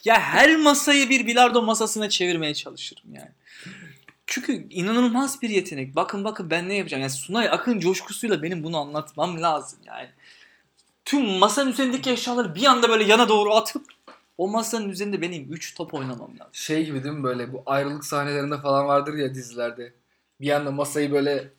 ya 0.06 0.20
her 0.20 0.56
masayı 0.56 1.10
bir 1.10 1.28
bilardo 1.28 1.62
masasına 1.62 2.10
çevirmeye 2.10 2.54
çalışırım 2.54 3.16
yani. 3.16 3.32
Çünkü 4.28 4.68
inanılmaz 4.70 5.42
bir 5.42 5.50
yetenek. 5.50 5.96
Bakın 5.96 6.24
bakın 6.24 6.50
ben 6.50 6.70
ne 6.70 6.76
yapacağım. 6.76 7.02
Yani 7.02 7.12
Sunay 7.12 7.50
Akın 7.50 7.80
coşkusuyla 7.80 8.44
benim 8.44 8.64
bunu 8.64 8.78
anlatmam 8.78 9.42
lazım 9.42 9.80
yani 9.86 10.10
tüm 11.06 11.26
masanın 11.26 11.72
üzerindeki 11.72 12.12
eşyaları 12.12 12.56
bir 12.56 12.66
anda 12.66 12.90
böyle 12.90 13.04
yana 13.04 13.30
doğru 13.30 13.54
atıp 13.56 13.86
o 14.38 14.48
masanın 14.48 14.90
üzerinde 14.90 15.22
benim 15.22 15.54
3 15.54 15.76
top 15.76 15.94
oynamam 15.94 16.32
lazım. 16.40 16.54
Şey 16.54 16.86
gibi 16.86 17.04
değil 17.04 17.16
mi 17.16 17.24
böyle 17.24 17.54
bu 17.54 17.64
ayrılık 17.66 18.06
sahnelerinde 18.06 18.58
falan 18.58 18.88
vardır 18.88 19.14
ya 19.14 19.34
dizilerde. 19.34 19.94
Bir 20.42 20.52
anda 20.52 20.72
masayı 20.72 21.12
böyle 21.12 21.50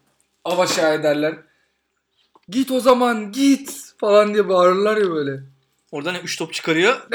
av 0.45 0.59
aşağı 0.59 0.95
ederler. 0.95 1.35
Git 2.49 2.71
o 2.71 2.81
zaman 2.81 3.33
git 3.33 3.95
falan 3.99 4.35
diye 4.35 4.49
bağırırlar 4.49 4.97
ya 4.97 5.11
böyle. 5.11 5.41
Oradan 5.93 6.15
3 6.15 6.39
top 6.39 6.55
çıkarıyor. 6.55 7.01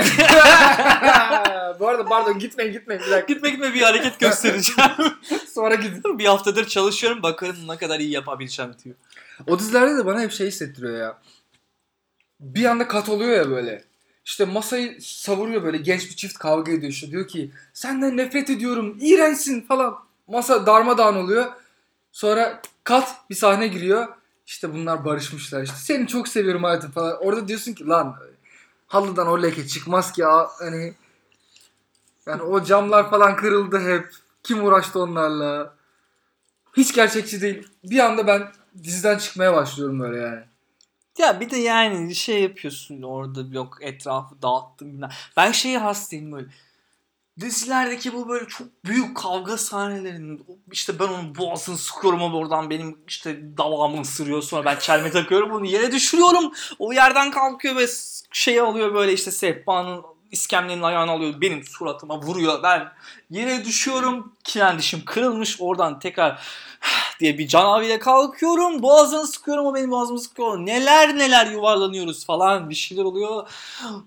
Bu 1.79 1.87
arada 1.87 2.05
pardon 2.05 2.39
gitmeyin 2.39 2.73
gitmeyin 2.73 3.03
bir 3.05 3.11
dakika. 3.11 3.33
gitme 3.33 3.49
gitme 3.49 3.73
bir 3.73 3.81
hareket 3.81 4.19
göstereceğim. 4.19 4.91
Sonra 5.53 5.75
gidin. 5.75 6.19
bir 6.19 6.25
haftadır 6.25 6.67
çalışıyorum 6.67 7.23
bakalım 7.23 7.67
ne 7.67 7.77
kadar 7.77 7.99
iyi 7.99 8.11
yapabileceğim 8.11 8.71
diyor. 8.83 8.95
O 9.47 9.59
dizilerde 9.59 9.97
de 9.97 10.05
bana 10.05 10.21
hep 10.21 10.31
şey 10.31 10.47
hissettiriyor 10.47 10.97
ya. 10.99 11.17
Bir 12.39 12.65
anda 12.65 12.87
kat 12.87 13.09
oluyor 13.09 13.37
ya 13.37 13.49
böyle. 13.49 13.88
İşte 14.25 14.45
masayı 14.45 15.01
savuruyor 15.01 15.63
böyle 15.63 15.77
genç 15.77 16.09
bir 16.09 16.15
çift 16.15 16.37
kavga 16.37 16.71
ediyor 16.71 16.91
işte. 16.91 17.11
Diyor 17.11 17.27
ki 17.27 17.51
senden 17.73 18.17
nefret 18.17 18.49
ediyorum 18.49 18.97
iğrençsin 19.01 19.61
falan. 19.61 19.95
Masa 20.27 20.65
darmadağın 20.65 21.15
oluyor. 21.15 21.45
Sonra 22.11 22.61
kat 22.83 23.29
bir 23.29 23.35
sahne 23.35 23.67
giriyor. 23.67 24.07
İşte 24.45 24.73
bunlar 24.73 25.05
barışmışlar 25.05 25.63
işte. 25.63 25.75
Seni 25.75 26.07
çok 26.07 26.27
seviyorum 26.27 26.63
hayatım 26.63 26.91
falan. 26.91 27.17
Orada 27.21 27.47
diyorsun 27.47 27.73
ki 27.73 27.87
lan 27.87 28.15
halıdan 28.87 29.27
o 29.27 29.41
leke 29.41 29.67
çıkmaz 29.67 30.11
ki 30.11 30.21
ya. 30.21 30.47
Hani 30.59 30.93
yani 32.25 32.41
o 32.41 32.63
camlar 32.63 33.09
falan 33.09 33.35
kırıldı 33.35 33.79
hep. 33.79 34.09
Kim 34.43 34.63
uğraştı 34.63 34.99
onlarla? 34.99 35.73
Hiç 36.77 36.93
gerçekçi 36.93 37.41
değil. 37.41 37.67
Bir 37.83 37.99
anda 37.99 38.27
ben 38.27 38.51
diziden 38.83 39.17
çıkmaya 39.17 39.53
başlıyorum 39.53 39.99
böyle 39.99 40.17
yani. 40.17 40.43
Ya 41.19 41.39
bir 41.39 41.49
de 41.49 41.57
yani 41.57 42.15
şey 42.15 42.41
yapıyorsun 42.41 43.01
orada 43.01 43.41
yok 43.51 43.77
etrafı 43.81 44.41
dağıttım. 44.41 45.01
Ben 45.37 45.51
şeyi 45.51 45.77
hastayım 45.77 46.31
böyle. 46.31 46.47
Dizilerdeki 47.39 48.13
bu 48.13 48.29
böyle 48.29 48.47
çok 48.47 48.67
büyük 48.85 49.17
kavga 49.17 49.57
sahnelerinin 49.57 50.45
işte 50.71 50.99
ben 50.99 51.07
onun 51.07 51.35
boğazını 51.35 51.77
sıkıyorum 51.77 52.21
o 52.21 52.37
oradan 52.37 52.69
benim 52.69 52.97
işte 53.07 53.57
dalağımı 53.57 54.01
ısırıyor 54.01 54.41
sonra 54.41 54.65
ben 54.65 54.79
çelme 54.79 55.11
takıyorum 55.11 55.51
onu 55.51 55.65
yere 55.65 55.91
düşürüyorum 55.91 56.53
o 56.79 56.93
yerden 56.93 57.31
kalkıyor 57.31 57.75
ve 57.75 57.85
şey 58.31 58.59
alıyor 58.59 58.93
böyle 58.93 59.13
işte 59.13 59.31
sehpanın 59.31 60.03
iskemlenin 60.31 60.81
ayağını 60.81 61.11
alıyor 61.11 61.41
benim 61.41 61.63
suratıma 61.63 62.21
vuruyor 62.21 62.63
ben 62.63 62.91
yere 63.29 63.65
düşüyorum 63.65 64.35
kiren 64.43 64.79
dişim 64.79 65.05
kırılmış 65.05 65.57
oradan 65.59 65.99
tekrar 65.99 66.41
diye 67.19 67.37
bir 67.37 67.47
canaviyle 67.47 67.99
kalkıyorum. 67.99 68.81
Boğazını 68.81 69.27
sıkıyorum 69.27 69.65
o 69.65 69.75
benim 69.75 69.91
boğazımı 69.91 70.19
sıkıyor. 70.19 70.57
Neler 70.57 71.17
neler 71.17 71.47
yuvarlanıyoruz 71.51 72.25
falan 72.25 72.69
bir 72.69 72.75
şeyler 72.75 73.03
oluyor. 73.03 73.49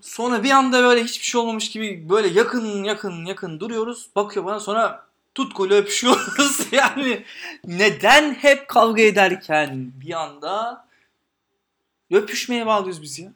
Sonra 0.01 0.43
bir 0.43 0.51
anda 0.51 0.83
böyle 0.83 1.03
hiçbir 1.03 1.25
şey 1.25 1.41
olmamış 1.41 1.71
gibi 1.71 2.09
böyle 2.09 2.27
yakın 2.27 2.83
yakın 2.83 3.25
yakın 3.25 3.59
duruyoruz. 3.59 4.09
Bakıyor 4.15 4.45
bana 4.45 4.59
sonra 4.59 5.05
tutkuyla 5.35 5.77
öpüşüyoruz. 5.77 6.67
yani 6.71 7.25
neden 7.65 8.33
hep 8.33 8.67
kavga 8.67 9.01
ederken 9.01 9.91
bir 10.01 10.13
anda 10.13 10.85
öpüşmeye 12.11 12.65
bağlıyoruz 12.65 13.01
biz 13.01 13.19
ya? 13.19 13.31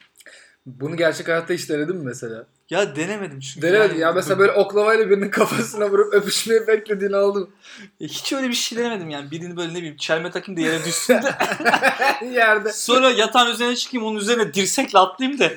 Bunu 0.66 0.96
gerçek 0.96 1.28
hayatta 1.28 1.54
hiç 1.54 1.68
denedin 1.68 1.96
mi 1.96 2.04
mesela? 2.04 2.46
Ya 2.70 2.96
denemedim 2.96 3.40
çünkü. 3.40 3.66
Denemedim 3.66 3.90
yani- 3.90 4.00
ya 4.00 4.12
mesela 4.12 4.38
böyle 4.38 4.52
oklavayla 4.52 5.10
birinin 5.10 5.30
kafasına 5.30 5.90
vurup 5.90 6.14
öpüşmeyi 6.14 6.66
beklediğini 6.66 7.16
aldım. 7.16 7.50
Hiç 8.00 8.32
öyle 8.32 8.48
bir 8.48 8.54
şey 8.54 8.78
denemedim 8.78 9.10
yani. 9.10 9.30
Birini 9.30 9.56
böyle 9.56 9.74
ne 9.74 9.76
bileyim 9.78 9.96
çelme 9.96 10.30
takayım 10.30 10.60
da 10.60 10.64
yere 10.66 10.84
düşsün 10.84 11.14
de. 11.14 11.34
Yerde. 12.32 12.72
Sonra 12.72 13.10
yatağın 13.10 13.52
üzerine 13.52 13.76
çıkayım 13.76 14.06
onun 14.06 14.18
üzerine 14.18 14.54
dirsekle 14.54 14.98
atlayayım 14.98 15.38
da. 15.40 15.50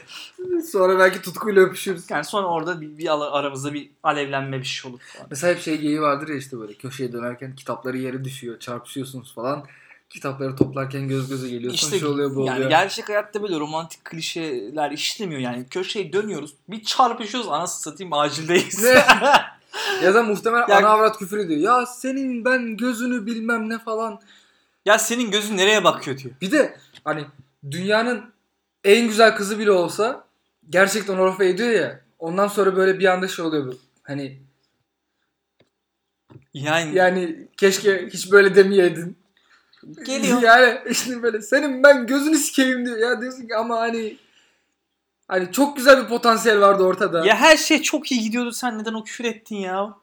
Sonra 0.71 0.99
belki 0.99 1.21
tutkuyla 1.21 1.61
öpüşürüz. 1.61 2.09
Yani 2.09 2.23
sonra 2.23 2.47
orada 2.47 2.81
bir, 2.81 2.97
bir 2.97 3.37
aramızda 3.37 3.73
bir 3.73 3.89
alevlenme 4.03 4.59
bir 4.59 4.65
şey 4.65 4.91
olur 4.91 4.99
falan. 4.99 5.27
Mesela 5.29 5.53
hep 5.53 5.61
şey 5.61 5.77
geyiği 5.77 6.01
vardır 6.01 6.27
ya 6.27 6.35
işte 6.35 6.59
böyle 6.59 6.73
köşeye 6.73 7.11
dönerken 7.13 7.55
kitapları 7.55 7.97
yere 7.97 8.23
düşüyor, 8.23 8.59
çarpışıyorsunuz 8.59 9.35
falan. 9.35 9.65
Kitapları 10.13 10.55
toplarken 10.55 11.07
göz 11.07 11.29
göze 11.29 11.49
geliyorsun. 11.49 11.85
İşte 11.87 11.99
şey 11.99 12.07
oluyor 12.07 12.35
bu 12.35 12.45
yani 12.45 12.55
oluyor. 12.55 12.69
gerçek 12.69 13.09
hayatta 13.09 13.43
böyle 13.43 13.59
romantik 13.59 14.05
klişeler 14.05 14.91
işlemiyor 14.91 15.41
yani. 15.41 15.65
Köşeye 15.69 16.13
dönüyoruz. 16.13 16.53
Bir 16.67 16.83
çarpışıyoruz 16.83 17.49
anasını 17.49 17.81
satayım 17.81 18.13
acildeyiz. 18.13 18.83
ya 20.03 20.13
da 20.13 20.23
muhtemelen 20.23 20.67
Ya- 20.67 20.77
ana 20.77 20.87
avrat 20.89 21.17
küfür 21.17 21.37
ediyor. 21.37 21.59
Ya 21.59 21.85
senin 21.85 22.45
ben 22.45 22.77
gözünü 22.77 23.25
bilmem 23.25 23.69
ne 23.69 23.79
falan. 23.79 24.19
ya 24.85 24.97
senin 24.99 25.31
gözün 25.31 25.57
nereye 25.57 25.83
bakıyor 25.83 26.17
diyor. 26.17 26.35
Bir 26.41 26.51
de 26.51 26.77
hani 27.03 27.25
dünyanın 27.71 28.21
en 28.83 29.07
güzel 29.07 29.35
kızı 29.35 29.59
bile 29.59 29.71
olsa 29.71 30.23
gerçekten 30.69 31.17
lafı 31.17 31.43
ediyor 31.43 31.69
ya. 31.69 32.01
Ondan 32.19 32.47
sonra 32.47 32.75
böyle 32.75 32.99
bir 32.99 33.05
anda 33.05 33.27
şey 33.27 33.45
oluyor 33.45 33.67
bu. 33.67 33.77
Hani 34.03 34.39
Yani, 36.53 36.95
yani 36.95 37.47
keşke 37.57 38.07
hiç 38.13 38.31
böyle 38.31 38.55
demeyeydin. 38.55 39.17
Geliyor. 40.05 40.41
Yani 40.41 40.79
işte 40.89 41.23
böyle 41.23 41.41
senin 41.41 41.83
ben 41.83 42.07
gözünü 42.07 42.38
sikeyim 42.38 42.85
diyor. 42.85 42.97
Ya 42.97 43.21
diyorsun 43.21 43.47
ki 43.47 43.55
ama 43.55 43.79
hani 43.79 44.17
Hani 45.31 45.51
çok 45.51 45.77
güzel 45.77 46.03
bir 46.03 46.09
potansiyel 46.09 46.61
vardı 46.61 46.83
ortada. 46.83 47.25
Ya 47.25 47.35
her 47.35 47.57
şey 47.57 47.81
çok 47.81 48.11
iyi 48.11 48.21
gidiyordu 48.21 48.51
sen 48.51 48.79
neden 48.79 48.93
o 48.93 49.03
küfür 49.03 49.25
ettin 49.25 49.55
ya? 49.55 49.93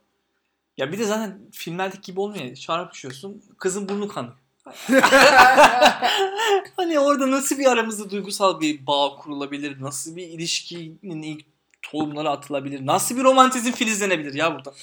Ya 0.76 0.92
bir 0.92 0.99
de 0.99 1.04
zaten 1.04 1.38
filmlerdeki 1.52 2.02
gibi 2.02 2.20
olmuyor. 2.20 2.54
Çarpışıyorsun 2.54 3.42
kızın 3.58 3.88
burnu 3.88 4.08
kanıyor. 4.08 4.35
hani 6.76 6.99
orada 6.99 7.30
nasıl 7.30 7.58
bir 7.58 7.66
aramızda 7.66 8.11
duygusal 8.11 8.61
bir 8.61 8.87
bağ 8.87 9.16
kurulabilir? 9.16 9.82
Nasıl 9.82 10.16
bir 10.16 10.26
ilişkinin 10.26 11.23
ilk 11.23 11.44
tohumları 11.82 12.30
atılabilir? 12.30 12.87
Nasıl 12.87 13.16
bir 13.16 13.25
romantizm 13.25 13.73
filizlenebilir 13.73 14.35
ya 14.35 14.54
burada? 14.54 14.75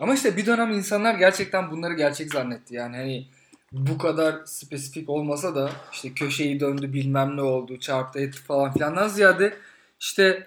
Ama 0.00 0.14
işte 0.14 0.36
bir 0.36 0.46
dönem 0.46 0.70
insanlar 0.70 1.14
gerçekten 1.14 1.70
bunları 1.70 1.94
gerçek 1.94 2.32
zannetti. 2.32 2.74
Yani 2.74 2.96
hani 2.96 3.26
bu 3.72 3.98
kadar 3.98 4.44
spesifik 4.44 5.08
olmasa 5.08 5.54
da 5.54 5.70
işte 5.92 6.14
köşeyi 6.14 6.60
döndü 6.60 6.92
bilmem 6.92 7.36
ne 7.36 7.42
oldu 7.42 7.78
çarptı 7.78 8.20
etti 8.20 8.42
falan 8.42 8.72
filandan 8.72 9.08
ziyade 9.08 9.58
işte 10.00 10.46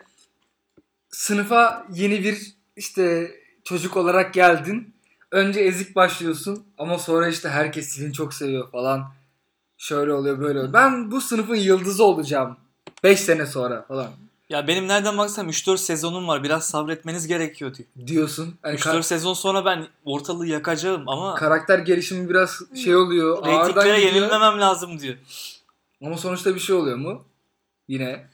sınıfa 1.10 1.88
yeni 1.94 2.24
bir 2.24 2.54
işte 2.76 3.32
çocuk 3.64 3.98
olarak 3.98 4.34
geldin. 4.34 4.96
Önce 5.32 5.60
ezik 5.60 5.96
başlıyorsun 5.96 6.66
ama 6.78 6.98
sonra 6.98 7.28
işte 7.28 7.50
herkes 7.50 7.88
seni 7.88 8.14
çok 8.14 8.34
seviyor 8.34 8.72
falan. 8.72 9.12
Şöyle 9.78 10.14
oluyor 10.14 10.40
böyle 10.40 10.60
oluyor. 10.60 10.74
Ben 10.74 11.12
bu 11.12 11.22
sınıfın 11.22 11.56
yıldızı 11.56 12.04
olacağım. 12.04 12.58
5 13.04 13.20
sene 13.20 13.46
sonra 13.46 13.82
falan 13.82 14.08
Ya 14.50 14.68
benim 14.68 14.88
nereden 14.88 15.18
baksam 15.18 15.50
3-4 15.50 15.78
sezonum 15.78 16.28
var. 16.28 16.44
Biraz 16.44 16.68
sabretmeniz 16.70 17.28
gerekiyor 17.28 17.76
diyor. 17.76 18.08
diyorsun. 18.08 18.56
Hani 18.62 18.76
3-4 18.76 18.80
ka- 19.00 19.04
sezon 19.04 19.34
sonra 19.34 19.66
ben 19.66 19.88
ortalığı 20.06 20.48
yakacağım 20.48 21.10
ama 21.10 21.36
karakter 21.36 21.80
gelişimi 21.80 22.30
biraz 22.30 22.62
şey 22.84 22.96
oluyor. 22.96 23.38
ağırdan 23.38 23.66
reytinglere 23.68 24.00
gidiyor. 24.00 24.16
yenilmemem 24.16 24.62
lazım 24.62 25.00
diyor. 25.00 25.16
Ama 26.04 26.18
sonuçta 26.18 26.56
bir 26.56 26.60
şey 26.60 26.76
oluyor 26.76 26.98
mu? 26.98 27.26
Yine 27.88 28.26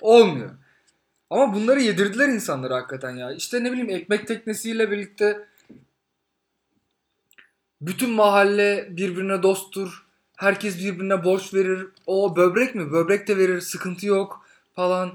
olmuyor. 0.00 0.50
Ama 1.30 1.54
bunları 1.54 1.80
yedirdiler 1.80 2.28
insanlara 2.28 2.76
hakikaten 2.76 3.16
ya. 3.16 3.32
İşte 3.32 3.64
ne 3.64 3.72
bileyim 3.72 3.90
ekmek 3.90 4.26
teknesiyle 4.28 4.90
birlikte 4.90 5.46
bütün 7.80 8.10
mahalle 8.10 8.88
birbirine 8.90 9.42
dosttur. 9.42 10.06
Herkes 10.36 10.78
birbirine 10.78 11.24
borç 11.24 11.54
verir. 11.54 11.86
O 12.06 12.36
böbrek 12.36 12.74
mi? 12.74 12.92
Böbrek 12.92 13.28
de 13.28 13.36
verir. 13.36 13.60
Sıkıntı 13.60 14.06
yok 14.06 14.46
falan. 14.76 15.12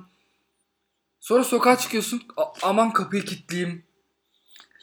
Sonra 1.26 1.44
sokağa 1.44 1.78
çıkıyorsun. 1.78 2.22
A- 2.38 2.52
aman 2.62 2.94
kapıyı 2.94 3.26
kilitleyeyim. 3.26 3.84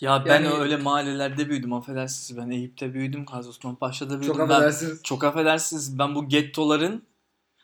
Ya 0.01 0.25
ben 0.27 0.43
Yani- 0.43 0.49
öyle 0.55 0.77
mahallelerde 0.77 1.49
büyüdüm 1.49 1.73
affedersiniz. 1.73 2.41
Ben 2.41 2.51
Eyüp'te 2.51 2.95
büyüdüm. 2.95 3.25
Gazi 3.27 3.49
Osman 3.49 3.77
Paşa'da 3.77 4.11
büyüdüm. 4.11 4.27
Çok 4.37 4.39
Ben- 4.49 4.55
affedersiniz. 4.55 5.03
çok 5.03 5.25
affedersiniz. 5.25 5.99
Ben 5.99 6.15
bu 6.15 6.29
gettoların 6.29 7.03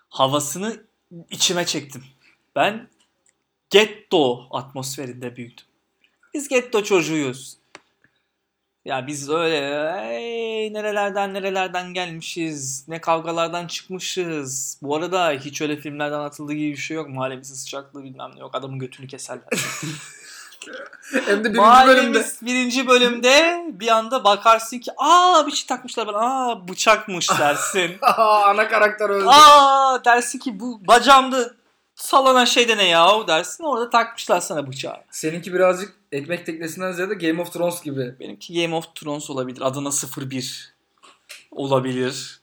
havasını 0.08 0.82
içime 1.30 1.66
çektim. 1.66 2.04
Ben 2.56 2.88
getto 3.70 4.46
atmosferinde 4.50 5.36
büyüdüm. 5.36 5.64
Biz 6.34 6.48
getto 6.48 6.82
çocuğuyuz. 6.84 7.56
Ya 8.88 9.06
biz 9.06 9.30
öyle 9.30 9.56
"Ey, 10.14 10.72
nerelerden 10.72 11.34
nerelerden 11.34 11.94
gelmişiz, 11.94 12.84
ne 12.88 13.00
kavgalardan 13.00 13.66
çıkmışız. 13.66 14.78
Bu 14.82 14.96
arada 14.96 15.30
hiç 15.30 15.60
öyle 15.62 15.76
filmlerden 15.76 16.16
anlatıldığı 16.18 16.52
gibi 16.52 16.70
bir 16.72 16.76
şey 16.76 16.96
yok. 16.96 17.08
Mahallemizin 17.08 17.54
sıcaklığı 17.54 18.04
bilmem 18.04 18.30
ne 18.36 18.40
yok. 18.40 18.54
Adamın 18.54 18.78
götünü 18.78 19.06
keserler. 19.06 19.44
Hem 21.26 21.38
de 21.38 21.44
birinci 21.44 21.60
Mahallemiz 21.60 22.14
bölümde. 22.14 22.28
birinci 22.42 22.86
bölümde 22.88 23.64
bir 23.68 23.88
anda 23.88 24.24
bakarsın 24.24 24.78
ki 24.78 24.90
aa 24.96 25.46
bir 25.46 25.52
şey 25.52 25.66
takmışlar 25.66 26.06
bana. 26.06 26.18
Aa 26.18 26.68
bıçakmış 26.68 27.30
dersin. 27.38 27.96
Aa, 28.02 28.44
ana 28.44 28.68
karakter 28.68 29.10
öldü. 29.10 29.24
aa 29.28 30.04
dersin 30.04 30.38
ki 30.38 30.60
bu 30.60 30.80
bacağımda 30.86 31.50
sallanan 31.94 32.44
şey 32.44 32.68
de 32.68 32.76
ne 32.76 32.84
ya 32.88 33.26
dersin. 33.28 33.64
Orada 33.64 33.90
takmışlar 33.90 34.40
sana 34.40 34.66
bıçağı. 34.66 34.96
Seninki 35.10 35.54
birazcık 35.54 35.97
ekmek 36.12 36.46
teknesinden 36.46 36.92
ziyade 36.92 37.14
Game 37.14 37.42
of 37.42 37.52
Thrones 37.52 37.82
gibi. 37.82 38.14
Benimki 38.20 38.62
Game 38.62 38.74
of 38.74 38.94
Thrones 38.94 39.30
olabilir. 39.30 39.60
Adana 39.60 39.90
01 40.30 40.74
olabilir. 41.50 42.40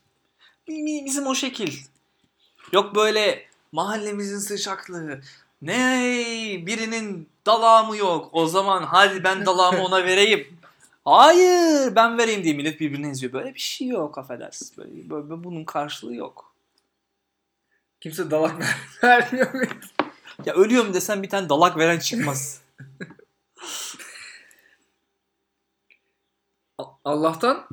Bi- 0.67 1.05
Bizim 1.05 1.27
o 1.27 1.35
şekil. 1.35 1.73
Yok 2.73 2.95
böyle 2.95 3.45
mahallemizin 3.71 4.39
sıcaklığı. 4.39 5.21
Ne 5.61 5.73
birinin 6.65 7.29
dalağımı 7.45 7.97
yok. 7.97 8.29
O 8.31 8.47
zaman 8.47 8.83
hadi 8.83 9.23
ben 9.23 9.45
dalağımı 9.45 9.83
ona 9.83 10.05
vereyim. 10.05 10.47
Hayır 11.05 11.95
ben 11.95 12.17
vereyim 12.17 12.43
diye 12.43 12.53
millet 12.53 12.79
birbirine 12.79 13.09
eziyor. 13.09 13.33
Böyle 13.33 13.53
bir 13.55 13.59
şey 13.59 13.87
yok 13.87 14.17
affedersiniz. 14.17 14.77
Böyle, 14.77 15.09
böyle 15.09 15.43
bunun 15.43 15.63
karşılığı 15.65 16.15
yok. 16.15 16.53
Kimse 18.01 18.31
dalak 18.31 18.59
ver- 18.59 18.77
vermiyor. 19.03 19.67
Ya 20.45 20.53
ölüyorum 20.53 20.93
desem 20.93 21.23
bir 21.23 21.29
tane 21.29 21.49
dalak 21.49 21.77
veren 21.77 21.99
çıkmaz. 21.99 22.61
Allah'tan 27.05 27.67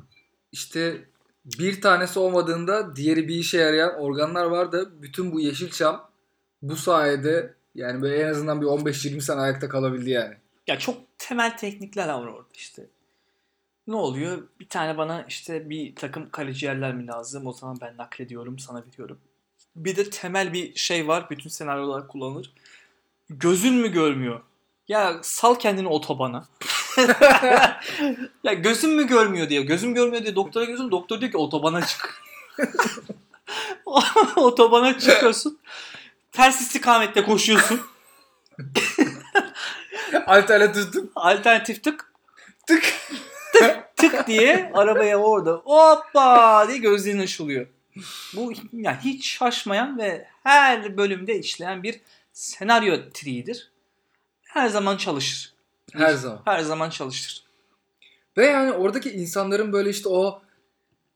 işte 0.53 1.05
bir 1.45 1.81
tanesi 1.81 2.19
olmadığında 2.19 2.97
diğeri 2.97 3.29
bir 3.29 3.35
işe 3.35 3.59
yarayan 3.59 4.01
organlar 4.01 4.45
var 4.45 4.73
da 4.73 5.03
bütün 5.03 5.33
bu 5.33 5.41
Yeşilçam 5.41 6.11
bu 6.63 6.77
sayede 6.77 7.55
yani 7.75 8.03
böyle 8.03 8.17
en 8.17 8.29
azından 8.29 8.61
bir 8.61 8.67
15-20 8.67 9.21
sene 9.21 9.41
ayakta 9.41 9.69
kalabildi 9.69 10.11
yani. 10.11 10.35
Ya 10.67 10.79
çok 10.79 10.97
temel 11.19 11.57
teknikler 11.57 12.09
var 12.09 12.27
orada 12.27 12.49
işte. 12.55 12.87
Ne 13.87 13.95
oluyor? 13.95 14.43
Bir 14.61 14.69
tane 14.69 14.99
bana 14.99 15.25
işte 15.29 15.71
bir 15.71 15.95
takım 15.95 16.31
karaciğerler 16.31 16.95
mi 16.95 17.07
lazım? 17.07 17.47
O 17.47 17.53
zaman 17.53 17.79
ben 17.81 17.97
naklediyorum, 17.97 18.59
sana 18.59 18.85
veriyorum. 18.87 19.19
Bir 19.77 19.97
de 19.97 20.11
temel 20.11 20.53
bir 20.53 20.75
şey 20.75 21.09
var. 21.09 21.31
Bütün 21.31 21.51
senaryolar 21.51 22.09
kullanılır. 22.09 22.53
Gözün 23.31 23.75
mü 23.75 23.93
görmüyor? 23.93 24.41
Ya 24.89 25.19
sal 25.23 25.55
kendini 25.55 25.89
otobana. 25.89 26.45
ya 28.45 28.53
gözün 28.53 28.91
mü 28.91 29.07
görmüyor 29.07 29.49
diyor. 29.49 29.65
Gözüm 29.65 29.95
görmüyor 29.95 30.23
diye 30.23 30.37
doktora 30.37 30.65
gidiyorsun. 30.65 30.91
Doktor 30.91 31.21
diyor 31.21 31.33
ki 31.33 31.39
otobana 31.39 31.87
çık. 31.87 32.23
otobana 34.37 34.99
çıkıyorsun. 34.99 35.59
Ters 36.33 36.61
istikamette 36.61 37.25
koşuyorsun. 37.25 37.81
Alternatif 40.27 40.93
tıp. 40.93 41.13
Alternatif 41.17 41.85
tık 41.85 42.13
tık. 42.67 42.85
tık 43.97 44.27
diye 44.27 44.71
arabaya 44.75 45.17
orada 45.19 45.53
hoppa 45.53 46.65
diye 46.69 46.79
gözlerin 46.79 47.21
ışılıyor. 47.21 47.67
Bu 48.35 48.53
yani 48.73 48.99
hiç 49.05 49.29
şaşmayan 49.29 49.99
ve 49.99 50.27
her 50.43 50.97
bölümde 50.97 51.39
işleyen 51.39 51.83
bir 51.83 52.01
senaryo 52.33 52.97
triğidir. 53.15 53.72
Her 54.53 54.69
zaman 54.69 54.97
çalışır. 54.97 55.55
Her 55.93 56.15
zaman. 56.15 56.43
Her 56.45 56.61
zaman 56.61 56.91
çalışır. 56.91 57.45
Ve 58.37 58.47
yani 58.47 58.73
oradaki 58.73 59.11
insanların 59.11 59.73
böyle 59.73 59.91
işte 59.91 60.09
o 60.09 60.43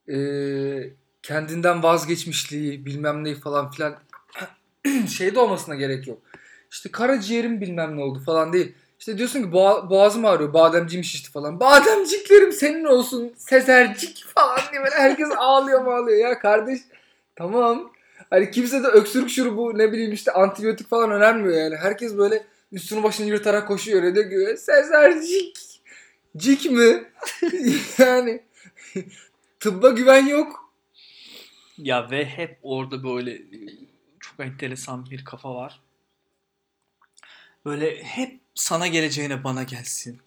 e, 0.09 0.17
kendinden 1.23 1.83
vazgeçmişliği 1.83 2.87
bilmem 2.87 3.25
neyi 3.25 3.35
falan 3.35 3.71
filan 3.71 3.95
şeyde 5.09 5.41
olmasına 5.41 5.75
gerek 5.75 6.07
yok. 6.07 6.19
İşte 6.71 6.91
karaciğerim 6.91 7.61
bilmem 7.61 7.97
ne 7.97 8.03
oldu 8.03 8.23
falan 8.27 8.53
değil. 8.53 8.75
İşte 8.99 9.19
diyorsun 9.19 9.43
ki 9.43 9.53
boğa, 9.53 9.91
boğazım 9.91 10.25
ağrıyor 10.25 10.53
bademciğim 10.55 11.05
şişti 11.05 11.31
falan. 11.31 11.61
Bademciklerim 11.61 12.53
senin 12.53 12.85
olsun 12.85 13.33
sezercik 13.37 14.25
falan 14.35 14.61
diye 14.73 14.83
böyle 14.83 14.95
herkes 14.95 15.29
ağlıyor 15.37 15.87
ağlıyor 15.87 16.19
ya 16.29 16.39
kardeş. 16.39 16.81
Tamam. 17.37 17.93
Hani 18.31 18.51
kimse 18.51 18.83
de 18.83 18.87
öksürük 18.87 19.31
şurubu 19.31 19.79
ne 19.79 19.93
bileyim 19.93 20.13
işte 20.13 20.33
antibiyotik 20.33 20.89
falan 20.89 21.11
önermiyor 21.11 21.57
yani. 21.57 21.77
Herkes 21.77 22.19
böyle 22.19 22.45
üstünü 22.77 23.03
başını 23.03 23.27
yırtarak 23.27 23.69
koşuyor. 23.69 24.03
Öyle 24.03 24.31
diyor 24.31 24.57
ki 24.57 24.61
sezercik. 24.61 25.59
Cik 26.37 26.71
mi? 26.71 27.05
yani 27.99 28.43
tıbba 29.61 29.91
güven 29.91 30.27
yok. 30.27 30.73
Ya 31.79 32.11
ve 32.11 32.25
hep 32.25 32.59
orada 32.63 33.05
böyle 33.05 33.43
çok 34.21 34.41
enteresan 34.41 35.11
bir 35.11 35.25
kafa 35.25 35.55
var. 35.55 35.81
Böyle 37.65 38.03
hep 38.05 38.41
sana 38.55 38.87
geleceğine 38.87 39.45
bana 39.45 39.63
gelsin. 39.63 40.21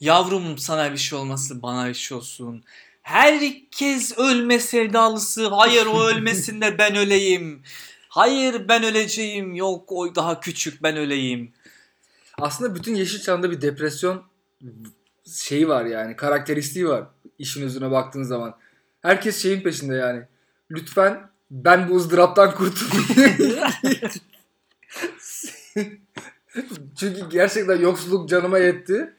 Yavrum 0.00 0.58
sana 0.58 0.92
bir 0.92 0.98
şey 0.98 1.18
olmasın 1.18 1.62
bana 1.62 1.88
bir 1.88 1.94
şey 1.94 2.18
olsun. 2.18 2.64
Herkes 3.02 4.18
ölme 4.18 4.58
sevdalısı. 4.58 5.46
Hayır 5.48 5.86
o 5.86 6.06
ölmesin 6.06 6.60
de 6.60 6.78
ben 6.78 6.96
öleyim. 6.96 7.62
Hayır 8.08 8.68
ben 8.68 8.82
öleceğim. 8.82 9.54
Yok 9.54 9.92
o 9.92 10.14
daha 10.14 10.40
küçük 10.40 10.82
ben 10.82 10.96
öleyim. 10.96 11.52
Aslında 12.38 12.74
bütün 12.74 12.94
Yeşilçam'da 12.94 13.50
bir 13.50 13.60
depresyon 13.60 14.24
şeyi 15.24 15.68
var 15.68 15.84
yani 15.84 16.16
karakteristiği 16.16 16.88
var 16.88 17.04
işin 17.38 17.62
özüne 17.62 17.90
baktığın 17.90 18.22
zaman. 18.22 18.56
Herkes 19.02 19.42
şeyin 19.42 19.60
peşinde 19.60 19.94
yani. 19.94 20.22
Lütfen 20.70 21.30
ben 21.50 21.88
bu 21.88 21.96
ızdıraptan 21.96 22.54
kurtulayım. 22.54 23.58
Çünkü 26.98 27.30
gerçekten 27.30 27.80
yoksulluk 27.80 28.28
canıma 28.28 28.58
yetti. 28.58 29.14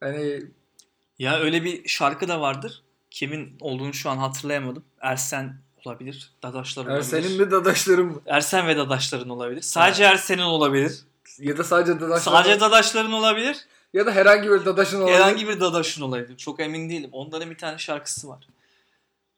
Hani 0.00 0.42
Ya 1.18 1.40
öyle 1.40 1.64
bir 1.64 1.88
şarkı 1.88 2.28
da 2.28 2.40
vardır. 2.40 2.82
Kimin 3.10 3.56
olduğunu 3.60 3.94
şu 3.94 4.10
an 4.10 4.16
hatırlayamadım. 4.16 4.84
Ersen 5.00 5.56
olabilir. 5.84 6.32
Dadaşlar 6.42 6.84
olabilir. 6.84 6.98
Ersen'in 6.98 7.40
mi 7.40 7.50
dadaşlarım 7.50 8.06
mı? 8.06 8.20
Ersen 8.26 8.68
ve 8.68 8.76
dadaşların 8.76 9.28
olabilir. 9.28 9.62
Sadece 9.62 10.04
Ersen'in 10.04 10.42
olabilir. 10.42 11.00
Ya 11.38 11.58
da 11.58 11.64
sadece 11.64 12.00
dadaşlarım. 12.00 12.38
Sadece 12.38 12.60
dadaşların 12.60 13.12
olabilir. 13.12 13.66
Ya 13.92 14.06
da 14.06 14.12
herhangi 14.12 14.50
bir 14.50 14.64
dadaşın 14.64 15.00
olabilir. 15.00 15.16
Herhangi 15.16 15.48
bir 15.48 15.60
dadaşın 15.60 16.02
olabilir. 16.02 16.36
Çok 16.36 16.60
emin 16.60 16.90
değilim. 16.90 17.10
Onların 17.12 17.50
bir 17.50 17.58
tane 17.58 17.78
şarkısı 17.78 18.28
var. 18.28 18.48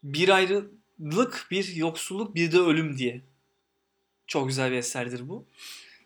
Bir 0.03 0.29
ayrılık, 0.29 1.47
bir 1.51 1.75
yoksulluk, 1.77 2.35
bir 2.35 2.53
de 2.53 2.59
ölüm 2.59 2.99
diye. 2.99 3.21
Çok 4.27 4.49
güzel 4.49 4.71
bir 4.71 4.77
eserdir 4.77 5.29
bu. 5.29 5.45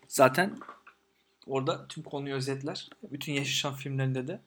Zaten 0.07 0.57
orada 1.47 1.87
tüm 1.87 2.03
konuyu 2.03 2.35
özetler. 2.35 2.89
Bütün 3.11 3.33
Yeşilçam 3.33 3.75
filmlerinde 3.75 4.27
de 4.27 4.39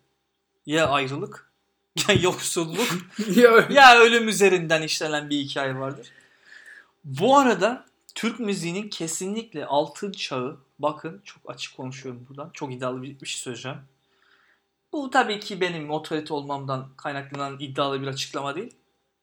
ya 0.66 0.88
ayrılık, 0.88 1.52
ya 2.08 2.14
yoksulluk, 2.14 2.88
ya 3.36 3.50
öyle. 3.50 3.74
ya 3.74 3.98
ölüm 3.98 4.28
üzerinden 4.28 4.82
işlenen 4.82 5.30
bir 5.30 5.38
hikaye 5.38 5.78
vardır. 5.78 6.12
Bu 7.04 7.38
arada 7.38 7.86
Türk 8.14 8.40
müziğinin 8.40 8.88
kesinlikle 8.88 9.66
altın 9.66 10.12
çağı, 10.12 10.58
bakın 10.82 11.22
çok 11.24 11.50
açık 11.50 11.76
konuşuyorum 11.76 12.26
buradan, 12.28 12.50
çok 12.52 12.72
iddialı 12.72 13.02
bir, 13.02 13.20
bir 13.20 13.26
şey 13.26 13.40
söyleyeceğim. 13.40 13.78
Bu 14.92 15.10
tabii 15.10 15.40
ki 15.40 15.60
benim 15.60 15.90
otorite 15.90 16.34
olmamdan 16.34 16.88
kaynaklanan 16.96 17.56
iddialı 17.60 18.02
bir 18.02 18.06
açıklama 18.06 18.54
değil. 18.54 18.74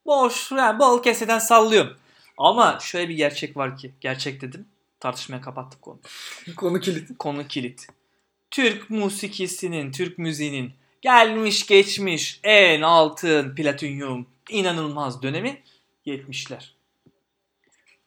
Boş, 0.05 0.51
yani 0.51 0.79
bol 0.79 1.03
keseden 1.03 1.39
sallıyorum. 1.39 1.97
Ama 2.37 2.79
şöyle 2.81 3.09
bir 3.09 3.15
gerçek 3.15 3.57
var 3.57 3.77
ki, 3.77 3.93
gerçek 4.01 4.41
dedim, 4.41 4.67
tartışmaya 4.99 5.41
kapattık 5.41 5.81
konu. 5.81 5.99
Konu 6.55 6.79
kilit. 6.79 7.17
Konu 7.19 7.47
kilit. 7.47 7.87
Türk 8.51 8.89
musikisinin, 8.89 9.91
Türk 9.91 10.17
müziğinin 10.17 10.73
gelmiş 11.01 11.65
geçmiş 11.67 12.39
en 12.43 12.81
altın 12.81 13.55
platinyum 13.55 14.27
inanılmaz 14.49 15.23
dönemi 15.23 15.63
70'ler. 16.05 16.69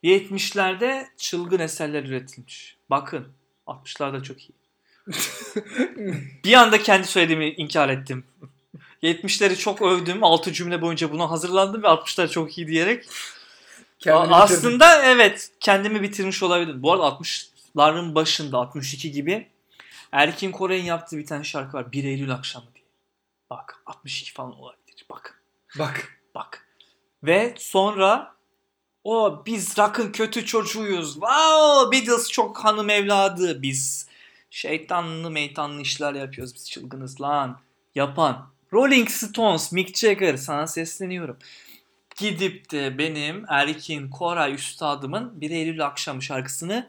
70'lerde 0.04 1.06
çılgın 1.16 1.58
eserler 1.58 2.04
üretilmiş. 2.04 2.76
Bakın 2.90 3.32
60'larda 3.70 4.22
çok 4.22 4.37
iyi. 4.40 4.52
Bir 6.44 6.52
anda 6.52 6.83
kendi 6.83 7.06
söylediğimi 7.06 7.48
inkar 7.50 7.88
ettim. 7.88 8.24
70'leri 9.02 9.56
çok 9.56 9.83
övdüm. 9.83 10.24
6 10.24 10.52
cümle 10.52 10.83
boyunca 10.83 11.12
buna 11.12 11.30
hazırlandım 11.30 11.83
ve 11.83 11.87
60'lar 11.87 12.30
çok 12.30 12.59
iyi 12.59 12.66
diyerek. 12.66 13.09
Kendini 13.98 14.35
A- 14.35 14.44
bitirdim. 14.44 14.59
aslında 14.59 15.02
evet 15.04 15.50
kendimi 15.61 16.02
bitirmiş 16.02 16.42
olabilirim. 16.42 16.83
Bu 16.83 16.92
arada 16.92 17.04
60'ların 17.04 18.14
başında 18.14 18.59
62 18.59 19.12
gibi 19.12 19.48
Erkin 20.12 20.52
Koray'ın 20.52 20.85
yaptığı 20.85 21.18
bir 21.18 21.26
tane 21.26 21.44
şarkı 21.44 21.76
var. 21.76 21.92
1 21.92 22.04
Eylül 22.04 22.33
akşamı 22.35 22.66
diye. 22.74 22.85
Bak 23.50 23.83
62 23.87 24.33
falan 24.33 24.59
olabilir. 24.59 25.06
Bak 25.11 25.42
Bak. 25.78 26.18
bak. 26.35 26.66
Ve 27.22 27.54
sonra 27.59 28.35
o 29.04 29.42
biz 29.46 29.78
rock'ın 29.78 30.12
kötü 30.12 30.46
çocuğuyuz. 30.46 31.12
Wow 31.12 31.92
Beatles 31.92 32.30
çok 32.30 32.58
hanım 32.58 32.90
evladı. 32.90 33.62
Biz 33.62 34.06
şeytanlı 34.50 35.30
meytanlı 35.30 35.82
işler 35.82 36.14
yapıyoruz. 36.14 36.54
Biz 36.54 36.70
çılgınız 36.70 37.20
lan. 37.20 37.58
Yapan. 37.94 38.50
Rolling 38.72 39.08
Stones, 39.10 39.72
Mick 39.72 39.96
Jagger 39.98 40.36
sana 40.36 40.66
sesleniyorum. 40.66 41.36
Gidip 42.16 42.70
de 42.72 42.98
benim 42.98 43.44
Erkin 43.48 44.10
Koray 44.10 44.54
üstadımın 44.54 45.40
1 45.40 45.50
Eylül 45.50 45.86
akşamı 45.86 46.22
şarkısını 46.22 46.88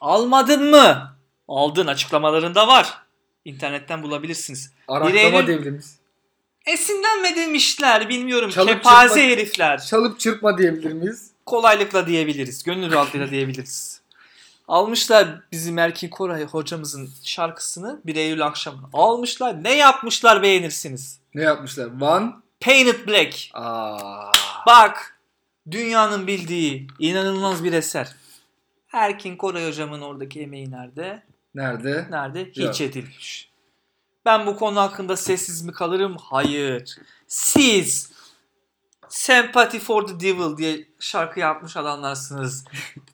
almadın 0.00 0.70
mı? 0.70 1.16
Aldın 1.48 1.86
açıklamalarında 1.86 2.66
var. 2.68 2.98
İnternetten 3.44 4.02
bulabilirsiniz. 4.02 4.72
Araklama 4.88 5.18
Eylül- 5.18 5.46
diyebiliriz. 5.46 5.98
Esinlenme 6.66 7.36
demişler 7.36 8.08
bilmiyorum. 8.08 8.50
Çalıp 8.50 8.68
Kepaze 8.68 9.14
çırpma- 9.20 9.30
herifler. 9.32 9.78
Çalıp 9.86 10.20
çırpma 10.20 10.58
diyebilir 10.58 10.92
miyiz? 10.92 11.30
Kolaylıkla 11.46 12.06
diyebiliriz. 12.06 12.62
Gönül 12.62 12.92
rahatlığıyla 12.92 13.30
diyebiliriz. 13.30 14.00
Almışlar 14.68 15.40
bizim 15.52 15.78
Erkin 15.78 16.08
Koray 16.08 16.44
hocamızın 16.44 17.10
şarkısını 17.24 18.00
1 18.04 18.16
Eylül 18.16 18.46
akşamı. 18.46 18.90
Almışlar. 18.92 19.64
Ne 19.64 19.76
yapmışlar 19.76 20.42
beğenirsiniz. 20.42 21.18
Ne 21.34 21.42
yapmışlar? 21.42 21.86
One. 22.00 22.32
Painted 22.60 23.08
Black. 23.08 23.48
Aa. 23.54 24.32
Bak. 24.66 25.18
Dünyanın 25.70 26.26
bildiği 26.26 26.86
inanılmaz 26.98 27.64
bir 27.64 27.72
eser. 27.72 28.08
Erkin 28.92 29.36
Koray 29.36 29.68
hocamın 29.68 30.00
oradaki 30.00 30.40
emeği 30.40 30.70
nerede? 30.70 31.22
Nerede? 31.54 32.06
Nerede? 32.10 32.44
Hiç 32.50 32.58
Yok. 32.58 32.80
edilmiş. 32.80 33.48
Ben 34.24 34.46
bu 34.46 34.56
konu 34.56 34.80
hakkında 34.80 35.16
sessiz 35.16 35.62
mi 35.62 35.72
kalırım? 35.72 36.16
Hayır. 36.20 36.96
Siz 37.26 38.11
Sympathy 39.12 39.80
for 39.80 40.06
the 40.06 40.20
Devil 40.20 40.56
diye 40.56 40.88
şarkı 41.00 41.40
yapmış 41.40 41.76
adamlarsınız. 41.76 42.64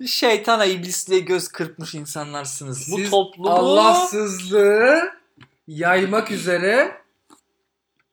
Şeytana 0.07 0.65
iblisliğe 0.65 1.21
göz 1.21 1.49
kırpmış 1.49 1.95
insanlarsınız. 1.95 2.93
Bu 2.93 2.97
Siz 2.97 3.11
toplumu 3.11 3.51
Allahsızlığı 3.51 5.13
yaymak 5.69 6.31
üzere 6.31 7.03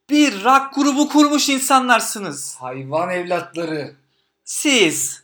bir 0.10 0.44
rock 0.44 0.76
grubu 0.76 1.10
kurmuş 1.10 1.50
insanlarsınız. 1.50 2.56
hayvan 2.56 3.10
evlatları. 3.10 3.96
Siz 4.44 5.24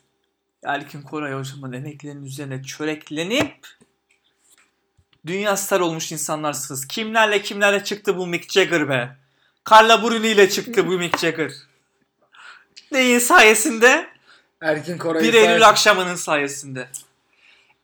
Erkin 0.64 1.02
Koray 1.02 1.34
hocamın 1.34 1.74
emeklerinin 1.74 2.26
üzerine 2.26 2.64
çöreklenip 2.64 3.68
dünya 5.26 5.58
star 5.58 5.80
olmuş 5.80 6.12
insanlarsınız. 6.12 6.88
Kimlerle 6.88 7.42
kimlerle 7.42 7.84
çıktı 7.84 8.18
bu 8.18 8.28
Mick 8.28 8.52
Jagger 8.52 8.90
be? 8.90 9.18
Carla 9.72 10.04
Bruni 10.04 10.28
ile 10.28 10.50
çıktı 10.50 10.88
bu 10.88 10.92
Mick 10.92 11.20
Jagger. 11.20 11.52
Neyin 12.92 13.20
sayesinde? 13.20 14.08
Erkin 14.62 14.98
Koray 14.98 15.24
1 15.24 15.34
Eylül 15.34 15.68
akşamının 15.68 16.16
sayesinde. 16.16 16.88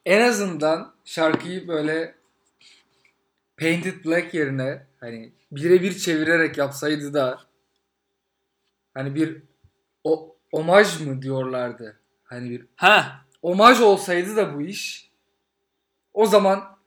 en 0.05 0.21
azından 0.21 0.93
şarkıyı 1.05 1.67
böyle 1.67 2.15
Painted 3.57 4.05
Black 4.05 4.33
yerine 4.33 4.85
hani 4.99 5.31
birebir 5.51 5.97
çevirerek 5.97 6.57
yapsaydı 6.57 7.13
da 7.13 7.39
hani 8.93 9.15
bir 9.15 9.41
o 10.03 10.35
omaj 10.51 11.01
mı 11.01 11.21
diyorlardı. 11.21 11.99
Hani 12.23 12.49
bir 12.49 12.65
Ha, 12.75 13.25
omaj 13.41 13.81
olsaydı 13.81 14.35
da 14.35 14.55
bu 14.55 14.61
iş 14.61 15.11
o 16.13 16.25
zaman 16.25 16.77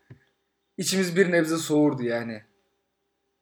içimiz 0.77 1.17
bir 1.17 1.33
nebze 1.33 1.57
soğurdu 1.57 2.03
yani. 2.03 2.45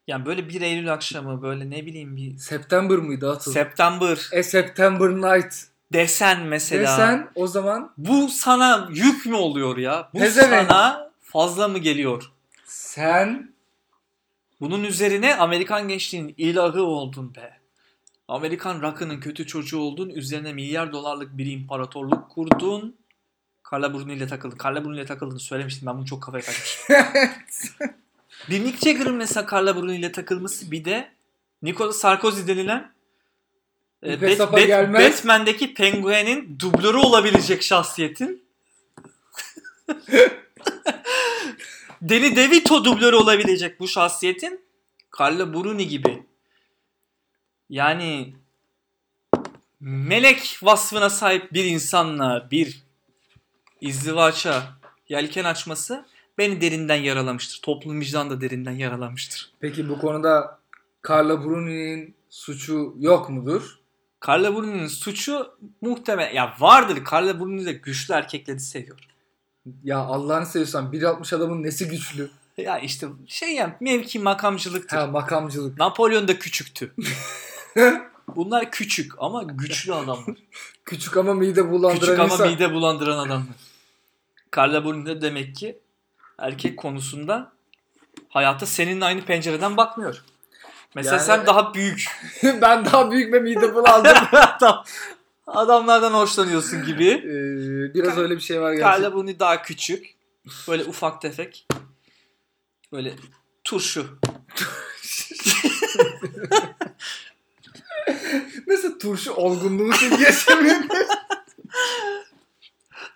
Yani 0.09 0.27
böyle 0.27 0.49
1 0.49 0.61
Eylül 0.61 0.93
akşamı 0.93 1.43
böyle 1.43 1.71
ne 1.71 1.87
bileyim 1.87 2.17
bir 2.17 2.37
September 2.37 2.99
mıydı 2.99 3.31
Atıl? 3.31 3.53
September 3.53 4.29
A 4.39 4.43
September 4.43 5.09
Night 5.09 5.55
desen 5.93 6.43
mesela. 6.43 6.83
desen 6.83 7.31
o 7.35 7.47
zaman 7.47 7.93
Bu 7.99 8.29
sana 8.29 8.89
yük 8.93 9.27
mü 9.27 9.35
oluyor 9.35 9.77
ya? 9.77 10.11
Bu 10.15 10.19
Pezevenk. 10.19 10.71
sana 10.71 11.11
fazla 11.23 11.69
mı 11.69 11.79
geliyor? 11.79 12.31
sen 12.65 13.53
Bunun 14.61 14.85
üzerine 14.85 15.37
Amerikan 15.37 15.89
gençliğinin 15.89 16.35
ilahı 16.39 16.83
oldun 16.83 17.35
be. 17.35 17.59
Amerikan 18.29 18.83
rock'ının 18.83 19.21
kötü 19.21 19.47
çocuğu 19.47 19.79
oldun. 19.79 20.09
Üzerine 20.11 20.53
milyar 20.53 20.93
dolarlık 20.93 21.39
bir 21.39 21.47
imparatorluk 21.53 22.31
kurdun. 22.31 22.97
Carla 23.73 23.95
Bruni 23.95 24.13
ile 24.13 24.27
takıldın. 24.27 24.59
Carla 24.65 24.85
Bruni 24.85 24.97
ile 24.97 25.07
takıldığını 25.07 25.41
söylemiştim. 25.41 25.87
Ben 25.87 25.97
bunu 25.99 26.07
çok 26.07 26.23
kafaya 26.23 26.43
takmıştım. 26.45 26.97
bir 28.51 28.61
Mick 28.61 28.85
Jagger'ın 28.85 29.15
mesela 29.15 29.47
Carla 29.53 29.77
Bruni 29.77 29.97
ile 29.97 30.13
takılması 30.13 30.71
bir 30.71 30.85
de 30.85 31.13
Nicolas 31.63 31.97
Sarkozy 31.97 32.47
denilen 32.47 32.93
e, 34.03 34.21
Bat- 34.21 34.53
Bat- 34.53 34.67
gelmez. 34.67 35.13
Batman'deki 35.13 35.75
penguenin 35.75 36.59
dublörü 36.61 36.97
olabilecek 36.97 37.63
şahsiyetin 37.63 38.43
Danny 42.03 42.37
DeVito 42.37 42.85
dublörü 42.85 43.17
olabilecek 43.17 43.81
bu 43.81 43.89
şahsiyetin 43.89 44.61
Carla 45.19 45.55
Bruni 45.55 45.89
gibi 45.89 46.23
yani 47.71 48.35
melek 49.81 50.59
vasfına 50.63 51.11
sahip 51.11 51.53
bir 51.53 51.65
insanla 51.65 52.49
bir 52.51 52.83
izdivaça 53.81 54.63
yelken 55.09 55.45
açması 55.45 56.05
beni 56.39 56.61
derinden 56.61 56.97
yaralamıştır. 56.97 57.61
Toplum 57.63 58.01
vicdan 58.01 58.31
da 58.31 58.41
derinden 58.41 58.73
yaralamıştır. 58.73 59.53
peki 59.61 59.89
bu 59.89 59.99
konuda 59.99 60.59
Carla 61.09 61.45
Bruni'nin 61.45 62.15
suçu 62.31 62.95
yok 62.99 63.31
mudur? 63.31 63.79
Carla 64.27 64.57
Bruni'nin 64.57 64.87
suçu 64.87 65.47
muhtemel 65.81 66.35
ya 66.35 66.55
vardır. 66.59 67.03
Carla 67.13 67.41
Bruni 67.41 67.65
de 67.67 67.73
güçlü 67.73 68.15
erkekleri 68.15 68.61
seviyor. 68.61 68.99
Ya 69.85 69.99
Allah'ını 69.99 70.47
seviyorsan 70.47 70.93
1.60 70.93 71.37
adamın 71.37 71.63
nesi 71.63 71.89
güçlü? 71.89 72.31
Ya 72.57 72.79
işte 72.79 73.07
şey 73.27 73.55
ya 73.55 73.77
mevki 73.81 74.19
makamcılıktır. 74.19 74.97
Ha 74.97 75.07
makamcılık. 75.07 75.79
Napolyon 75.79 76.29
da 76.29 76.39
küçüktü. 76.39 76.95
Bunlar 78.37 78.71
küçük 78.71 79.13
ama 79.19 79.43
güçlü 79.43 79.95
adamlar. 79.95 80.37
Küçük 80.85 81.17
ama 81.17 81.35
mide 81.35 81.71
bulandıran 81.71 82.01
küçük 82.01 82.19
ama 82.19 82.35
insan. 82.35 82.49
mide 82.49 82.73
bulandıran 82.73 83.19
adamlar. 83.19 83.57
Carla 84.57 84.85
Bruni 84.85 85.07
de 85.07 85.21
demek 85.21 85.57
ki 85.57 85.79
erkek 86.39 86.77
konusunda 86.77 87.53
hayata 88.29 88.67
seninle 88.67 89.05
aynı 89.05 89.25
pencereden 89.25 89.77
bakmıyor. 89.77 90.25
Mesela 90.95 91.17
Yani- 91.17 91.27
sen 91.27 91.47
daha 91.47 91.75
büyük. 91.75 92.05
ben 92.43 92.85
daha 92.85 93.11
büyük 93.11 93.33
ve 93.33 93.41
mide 93.41 93.75
bulandım. 93.75 94.17
Adam 94.33 94.85
Adamlardan 95.47 96.13
hoşlanıyorsun 96.13 96.85
gibi. 96.85 97.09
Ee, 97.09 97.95
biraz 97.95 98.19
öyle 98.19 98.37
bir 98.37 98.41
şey 98.41 98.61
var 98.61 98.73
gerçekten. 98.73 98.93
Carla 98.93 99.15
Bruni 99.15 99.39
daha 99.39 99.63
küçük. 99.63 100.15
Böyle 100.69 100.85
ufak 100.85 101.23
tefek. 101.23 101.67
Böyle 102.93 103.15
turşu. 103.65 104.19
Mesela 108.67 108.99
turşu 109.01 109.33
olgunluğu 109.33 109.93
seviyesi? 109.93 110.53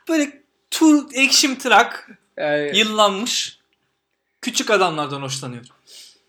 Böyle 0.08 0.42
tur 0.70 1.04
ekşim 1.12 1.58
tırak. 1.58 2.10
Yani, 2.42 2.78
Yıllanmış. 2.78 3.58
Küçük 4.40 4.70
adamlardan 4.70 5.22
hoşlanıyor. 5.22 5.64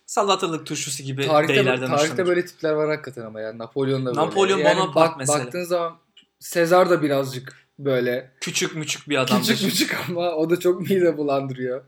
Salatalık 0.06 0.66
turşusu 0.66 1.04
gibi 1.04 1.28
tarihte, 1.28 1.54
beylerden 1.54 1.88
tarihte 1.88 2.04
hoşlanıyor. 2.04 2.28
böyle 2.28 2.46
tipler 2.46 2.72
var 2.72 2.90
hakikaten 2.90 3.22
ama 3.26 3.42
yani 3.42 3.58
Napolyon 3.58 4.06
da 4.06 4.10
böyle. 4.10 4.20
Napolyon 4.20 4.58
yani 4.58 4.78
Bonaparte 4.78 5.16
mesela. 5.18 5.46
Baktığın 5.46 5.64
zaman 5.64 5.98
Sezar 6.40 6.90
da 6.90 7.02
birazcık 7.02 7.68
böyle 7.80 8.32
Küçük 8.42 8.76
müçük 8.76 9.10
bir 9.10 9.18
adamdır. 9.18 9.48
küçük 9.48 9.70
küçük 9.70 10.10
ama 10.10 10.32
o 10.32 10.50
da 10.50 10.60
çok 10.60 10.82
mide 10.82 11.18
bulandırıyor. 11.18 11.84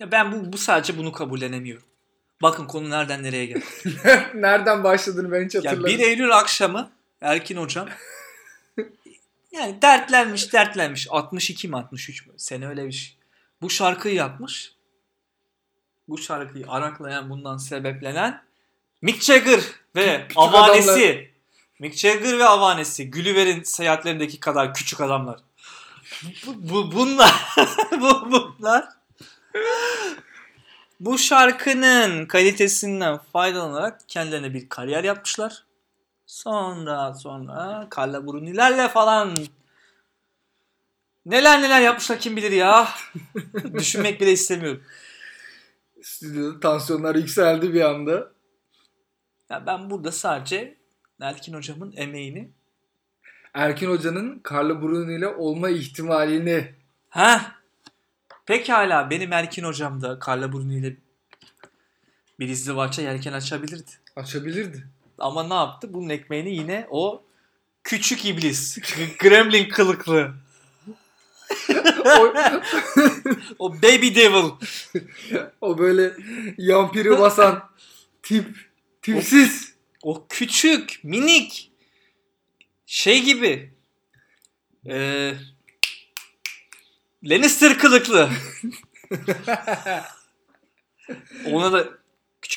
Ya 0.00 0.12
ben 0.12 0.32
bu, 0.32 0.52
bu 0.52 0.58
sadece 0.58 0.98
bunu 0.98 1.12
kabullenemiyorum. 1.12 1.86
Bakın 2.42 2.66
konu 2.66 2.90
nereden 2.90 3.22
nereye 3.22 3.46
geldi. 3.46 3.64
Nereden 4.34 4.84
başladığını 4.84 5.32
ben 5.32 5.44
hiç 5.44 5.54
Ya 5.54 5.60
hatırlamıyorum. 5.60 6.00
1 6.00 6.06
Eylül 6.06 6.38
akşamı 6.38 6.90
Erkin 7.20 7.56
hocam 7.56 7.88
yani 9.52 9.82
dertlenmiş 9.82 10.52
dertlenmiş 10.52 11.06
62 11.10 11.68
mi 11.68 11.76
63 11.76 12.26
mü 12.26 12.32
sene 12.36 12.66
öyle 12.68 12.86
bir 12.86 12.92
şey. 12.92 13.16
Bu 13.62 13.70
şarkıyı 13.70 14.14
yapmış. 14.14 14.72
Bu 16.08 16.18
şarkıyı 16.18 16.64
araklayan 16.68 17.30
bundan 17.30 17.56
sebeplenen 17.56 18.42
Mick 19.02 19.22
Jagger 19.22 19.60
ve 19.96 20.22
Küçük 20.22 20.38
avanesi. 20.38 20.90
adamlar. 20.90 21.24
Mick 21.78 21.96
Jagger 21.96 22.38
ve 22.38 22.44
avanesi. 22.44 23.10
Gülüver'in 23.10 23.62
seyahatlerindeki 23.62 24.40
kadar 24.40 24.74
küçük 24.74 25.00
adamlar. 25.00 25.40
Bu, 26.46 26.54
bu 26.70 26.92
bunlar 26.92 27.34
bu 28.00 28.30
bunlar 28.30 28.88
bu 31.00 31.18
şarkının 31.18 32.26
kalitesinden 32.26 33.18
faydalanarak 33.32 34.08
kendilerine 34.08 34.54
bir 34.54 34.68
kariyer 34.68 35.04
yapmışlar. 35.04 35.64
Sonra 36.32 37.14
sonra 37.14 37.88
Carla 37.96 38.26
Bruni'lerle 38.26 38.88
falan 38.88 39.36
neler 41.26 41.62
neler 41.62 41.80
yapmışlar 41.80 42.18
kim 42.18 42.36
bilir 42.36 42.50
ya. 42.52 42.88
Düşünmek 43.74 44.20
bile 44.20 44.32
istemiyorum. 44.32 44.82
Stüdyoda 46.02 46.60
tansiyonlar 46.60 47.14
yükseldi 47.14 47.74
bir 47.74 47.80
anda. 47.80 48.32
Ya 49.50 49.66
ben 49.66 49.90
burada 49.90 50.12
sadece 50.12 50.76
Erkin 51.20 51.54
hocamın 51.54 51.92
emeğini 51.96 52.50
Erkin 53.54 53.88
Hoca'nın 53.90 54.42
Carla 54.50 54.82
Bruni 54.82 55.14
ile 55.14 55.28
olma 55.28 55.70
ihtimalini 55.70 56.74
Ha. 57.08 57.52
Pekala 58.46 59.10
benim 59.10 59.32
Erkin 59.32 59.64
hocam 59.64 60.02
da 60.02 60.18
Carla 60.26 60.52
Bruni 60.52 60.76
ile 60.78 60.96
bir 62.38 62.48
izdivaça 62.48 63.02
yelken 63.02 63.32
açabilirdi. 63.32 63.90
açabilirdi. 64.16 64.86
Ama 65.18 65.42
ne 65.42 65.54
yaptı? 65.54 65.94
Bunun 65.94 66.08
ekmeğini 66.08 66.54
yine 66.54 66.86
o 66.90 67.24
küçük 67.84 68.24
iblis, 68.24 68.78
gremlin 69.18 69.68
kılıklı, 69.68 70.34
o, 72.04 72.32
o 73.58 73.74
baby 73.82 74.14
devil. 74.14 74.50
o 75.60 75.78
böyle 75.78 76.12
yampiri 76.58 77.10
basan 77.10 77.70
tip, 78.22 78.46
tipsiz. 79.02 79.72
O 80.02 80.26
küçük, 80.28 81.00
minik 81.02 81.72
şey 82.86 83.22
gibi. 83.22 83.74
Ee, 84.88 85.34
Lannister 87.24 87.78
kılıklı. 87.78 88.30
Ona 91.46 91.72
da 91.72 91.88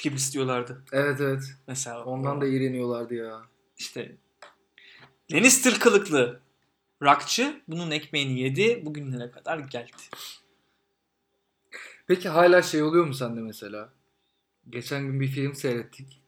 küçük 0.06 0.14
iblis 0.14 0.34
diyorlardı. 0.34 0.84
Evet 0.92 1.22
evet. 1.22 1.44
Mesela 1.68 2.06
Ondan 2.06 2.42
da 2.42 2.46
iğreniyorlardı 2.46 3.16
ya. 3.16 3.42
işte 3.78 4.16
Lannister 5.32 5.80
kılıklı 5.80 6.40
rakçı 7.04 7.62
bunun 7.68 7.92
ekmeğini 7.92 8.40
yedi. 8.40 8.86
Bugünlere 8.86 9.32
kadar 9.32 9.60
geldi. 9.60 9.92
Peki 12.08 12.30
hala 12.30 12.62
şey 12.62 12.84
oluyor 12.84 13.06
mu 13.06 13.14
sende 13.14 13.42
mesela? 13.42 13.90
Geçen 14.70 15.04
gün 15.04 15.20
bir 15.20 15.28
film 15.28 15.56
seyrettik. 15.56 16.22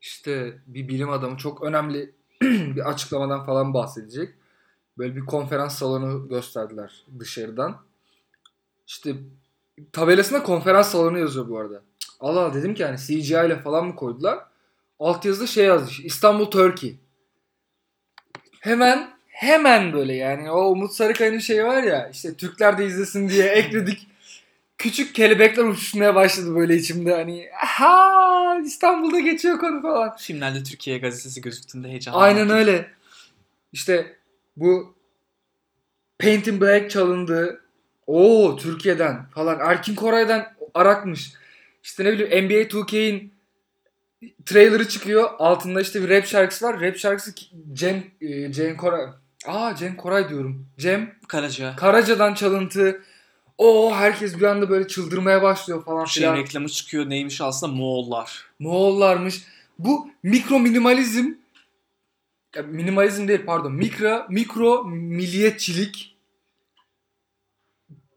İşte 0.00 0.58
bir 0.66 0.88
bilim 0.88 1.10
adamı 1.10 1.36
çok 1.36 1.62
önemli 1.62 2.14
bir 2.42 2.88
açıklamadan 2.88 3.44
falan 3.44 3.74
bahsedecek. 3.74 4.34
Böyle 4.98 5.16
bir 5.16 5.26
konferans 5.26 5.78
salonu 5.78 6.28
gösterdiler 6.28 7.04
dışarıdan. 7.18 7.82
İşte 8.86 9.16
tabelasında 9.92 10.42
konferans 10.42 10.90
salonu 10.90 11.18
yazıyor 11.18 11.48
bu 11.48 11.58
arada. 11.58 11.82
Allah 12.24 12.54
dedim 12.54 12.74
ki 12.74 12.82
yani 12.82 12.98
CGI 12.98 13.46
ile 13.46 13.60
falan 13.60 13.86
mı 13.86 13.96
koydular? 13.96 14.38
Altyazıda 14.98 15.46
şey 15.46 15.64
yazmış. 15.64 16.00
İstanbul 16.00 16.44
Turkey. 16.44 16.96
Hemen 18.60 19.10
hemen 19.26 19.92
böyle 19.92 20.14
yani 20.14 20.50
o 20.50 20.70
Umut 20.70 20.92
Sarıkaya'nın 20.92 21.38
şeyi 21.38 21.64
var 21.64 21.82
ya 21.82 22.08
işte 22.08 22.34
Türkler 22.34 22.78
de 22.78 22.86
izlesin 22.86 23.28
diye 23.28 23.46
ekledik 23.46 24.08
küçük 24.78 25.14
kelebekler 25.14 25.64
uçuşmaya 25.64 26.14
başladı 26.14 26.54
böyle 26.54 26.76
içimde 26.76 27.14
hani 27.14 27.48
ha 27.52 28.60
İstanbul'da 28.64 29.20
geçiyor 29.20 29.58
konu 29.58 29.82
falan. 29.82 30.16
Filmlerde 30.16 30.62
Türkiye 30.62 30.98
gazetesi 30.98 31.40
gözüktüğünde 31.40 31.88
heyecan. 31.88 32.12
Aynen 32.12 32.50
öyle. 32.50 32.90
İşte 33.72 34.16
bu 34.56 34.94
Paint 36.18 36.46
in 36.46 36.60
Black 36.60 36.90
çalındı. 36.90 37.60
Oo 38.06 38.56
Türkiye'den 38.56 39.26
falan. 39.34 39.60
Erkin 39.60 39.94
Koray'dan 39.94 40.46
arakmış. 40.74 41.32
İşte 41.84 42.04
ne 42.04 42.12
bileyim 42.12 42.44
NBA 42.46 42.54
2K'in 42.54 43.34
trailer'ı 44.46 44.88
çıkıyor. 44.88 45.30
Altında 45.38 45.80
işte 45.80 46.02
bir 46.02 46.08
rap 46.08 46.26
şarkısı 46.26 46.64
var. 46.64 46.80
Rap 46.80 46.96
şarkısı 46.96 47.34
Cem 47.72 48.04
e, 48.20 48.52
Cem 48.52 48.76
Koray. 48.76 49.06
Aa 49.46 49.74
Cem 49.76 49.96
Koray 49.96 50.28
diyorum. 50.28 50.68
Cem 50.78 51.14
Karaca. 51.28 51.76
Karaca'dan 51.76 52.34
çalıntı. 52.34 53.02
O 53.58 53.94
herkes 53.96 54.36
bir 54.36 54.42
anda 54.42 54.70
böyle 54.70 54.88
çıldırmaya 54.88 55.42
başlıyor 55.42 55.84
falan 55.84 56.04
Şey 56.04 56.22
filan. 56.22 56.36
reklamı 56.36 56.68
çıkıyor 56.68 57.10
neymiş 57.10 57.40
aslında 57.40 57.72
Moğollar. 57.72 58.44
Moğollarmış. 58.58 59.42
Bu 59.78 60.10
mikro 60.22 60.58
minimalizm 60.60 61.32
ya 62.56 62.62
minimalizm 62.62 63.28
değil 63.28 63.40
pardon. 63.46 63.72
Mikro 63.72 64.26
mikro 64.28 64.84
milliyetçilik 64.84 66.16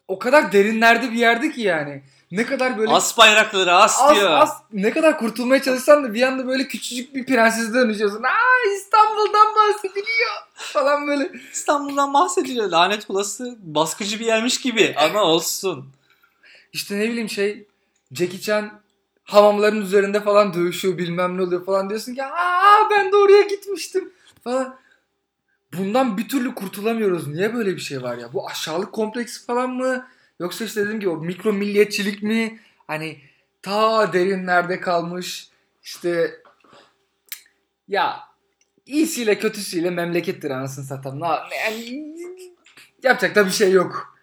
o 0.08 0.20
kadar 0.20 0.52
derinlerde 0.52 1.12
bir 1.12 1.18
yerde 1.18 1.52
ki 1.52 1.62
yani. 1.62 2.04
Ne 2.32 2.46
kadar 2.46 2.78
böyle 2.78 2.92
As 2.92 3.18
bayrakları 3.18 3.74
as, 3.74 4.02
az, 4.02 4.16
diyor. 4.16 4.32
az 4.32 4.50
ne 4.74 4.92
kadar 4.92 5.18
kurtulmaya 5.18 5.62
çalışsan 5.62 6.04
da 6.04 6.14
bir 6.14 6.22
anda 6.22 6.48
böyle 6.48 6.68
küçücük 6.68 7.16
bir 7.16 7.26
prensese 7.26 7.74
dönüşüyorsun. 7.74 8.24
Aa 8.24 8.74
İstanbul'dan 8.78 9.48
bahsediliyor 9.56 10.32
falan 10.56 11.08
böyle. 11.08 11.32
İstanbul'dan 11.54 12.14
bahsediliyor. 12.14 12.70
Lanet 12.70 13.10
olası 13.10 13.56
baskıcı 13.60 14.20
bir 14.20 14.26
yermiş 14.26 14.62
gibi 14.62 14.96
ama 14.98 15.22
olsun. 15.22 15.90
İşte 16.74 17.00
ne 17.00 17.10
bileyim 17.10 17.30
şey 17.30 17.68
Jackie 18.12 18.42
Chan 18.42 18.72
hamamların 19.24 19.82
üzerinde 19.82 20.22
falan 20.22 20.54
dövüşüyor 20.54 20.98
bilmem 20.98 21.38
ne 21.38 21.42
oluyor 21.42 21.66
falan 21.66 21.90
diyorsun 21.90 22.16
ki 22.16 22.24
aa 22.24 22.90
ben 22.92 23.12
de 23.12 23.16
oraya 23.16 23.42
gitmiştim 23.42 24.14
falan. 24.44 24.76
Bundan 25.78 26.18
bir 26.18 26.30
türlü 26.30 26.56
kurtulamıyoruz. 26.56 27.28
Niye 27.28 27.54
böyle 27.56 27.76
bir 27.76 27.82
şey 27.82 28.04
var 28.04 28.18
ya? 28.18 28.34
Bu 28.34 28.50
aşağılık 28.50 28.94
kompleksi 28.94 29.46
falan 29.46 29.70
mı? 29.70 30.08
Yoksa 30.40 30.66
işte 30.66 30.82
dediğim 30.82 31.00
gibi 31.00 31.10
o 31.10 31.18
mikro 31.18 31.54
milliyetçilik 31.54 32.24
mi? 32.24 32.60
Hani 32.88 33.20
ta 33.62 34.14
derinlerde 34.14 34.80
kalmış 34.80 35.48
işte 35.84 36.42
ya 37.88 38.20
iyisiyle 38.86 39.40
kötüsüyle 39.40 39.90
memlekettir 39.90 40.52
anasını 40.52 40.86
satalım. 40.86 41.20
Na- 41.20 41.44
Yani, 41.66 42.16
yapacak 43.04 43.36
da 43.36 43.46
bir 43.46 43.52
şey 43.52 43.72
yok. 43.72 44.18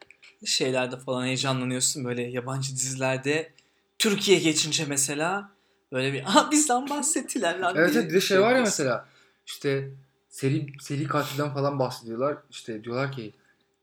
Şeylerde 0.45 0.97
falan 0.99 1.25
heyecanlanıyorsun 1.27 2.05
böyle 2.05 2.23
yabancı 2.23 2.73
dizilerde. 2.73 3.53
Türkiye 3.99 4.39
geçince 4.39 4.85
mesela 4.89 5.51
böyle 5.93 6.13
bir 6.13 6.23
aha 6.25 6.51
bizden 6.51 6.91
bahsettiler 6.91 7.59
lan 7.59 7.77
Evet 7.77 7.91
evet 7.97 8.09
bir 8.09 8.15
de 8.15 8.21
şey 8.21 8.41
var 8.41 8.55
ya 8.57 8.61
mesela 8.63 9.09
işte 9.47 9.91
seri 10.29 10.67
seri 10.81 11.07
katilden 11.07 11.55
falan 11.55 11.79
bahsediyorlar. 11.79 12.37
İşte 12.51 12.85
diyorlar 12.85 13.13
ki 13.13 13.33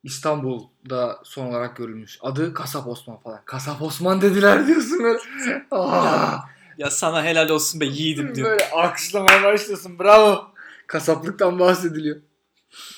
İstanbul'da 0.03 1.19
son 1.23 1.45
olarak 1.45 1.75
görülmüş. 1.77 2.19
Adı 2.21 2.53
Kasap 2.53 2.87
Osman 2.87 3.17
falan. 3.17 3.41
Kasap 3.45 3.81
Osman 3.81 4.21
dediler 4.21 4.67
diyorsun 4.67 5.03
böyle. 5.03 5.19
Aa, 5.71 6.37
Ya 6.77 6.89
sana 6.91 7.23
helal 7.23 7.49
olsun 7.49 7.81
be 7.81 7.85
yiğidim 7.85 8.35
diyor. 8.35 8.49
böyle 8.49 8.69
alkışlamaya 8.69 9.43
başlıyorsun. 9.43 9.99
Bravo. 9.99 10.45
Kasaplıktan 10.87 11.59
bahsediliyor. 11.59 12.17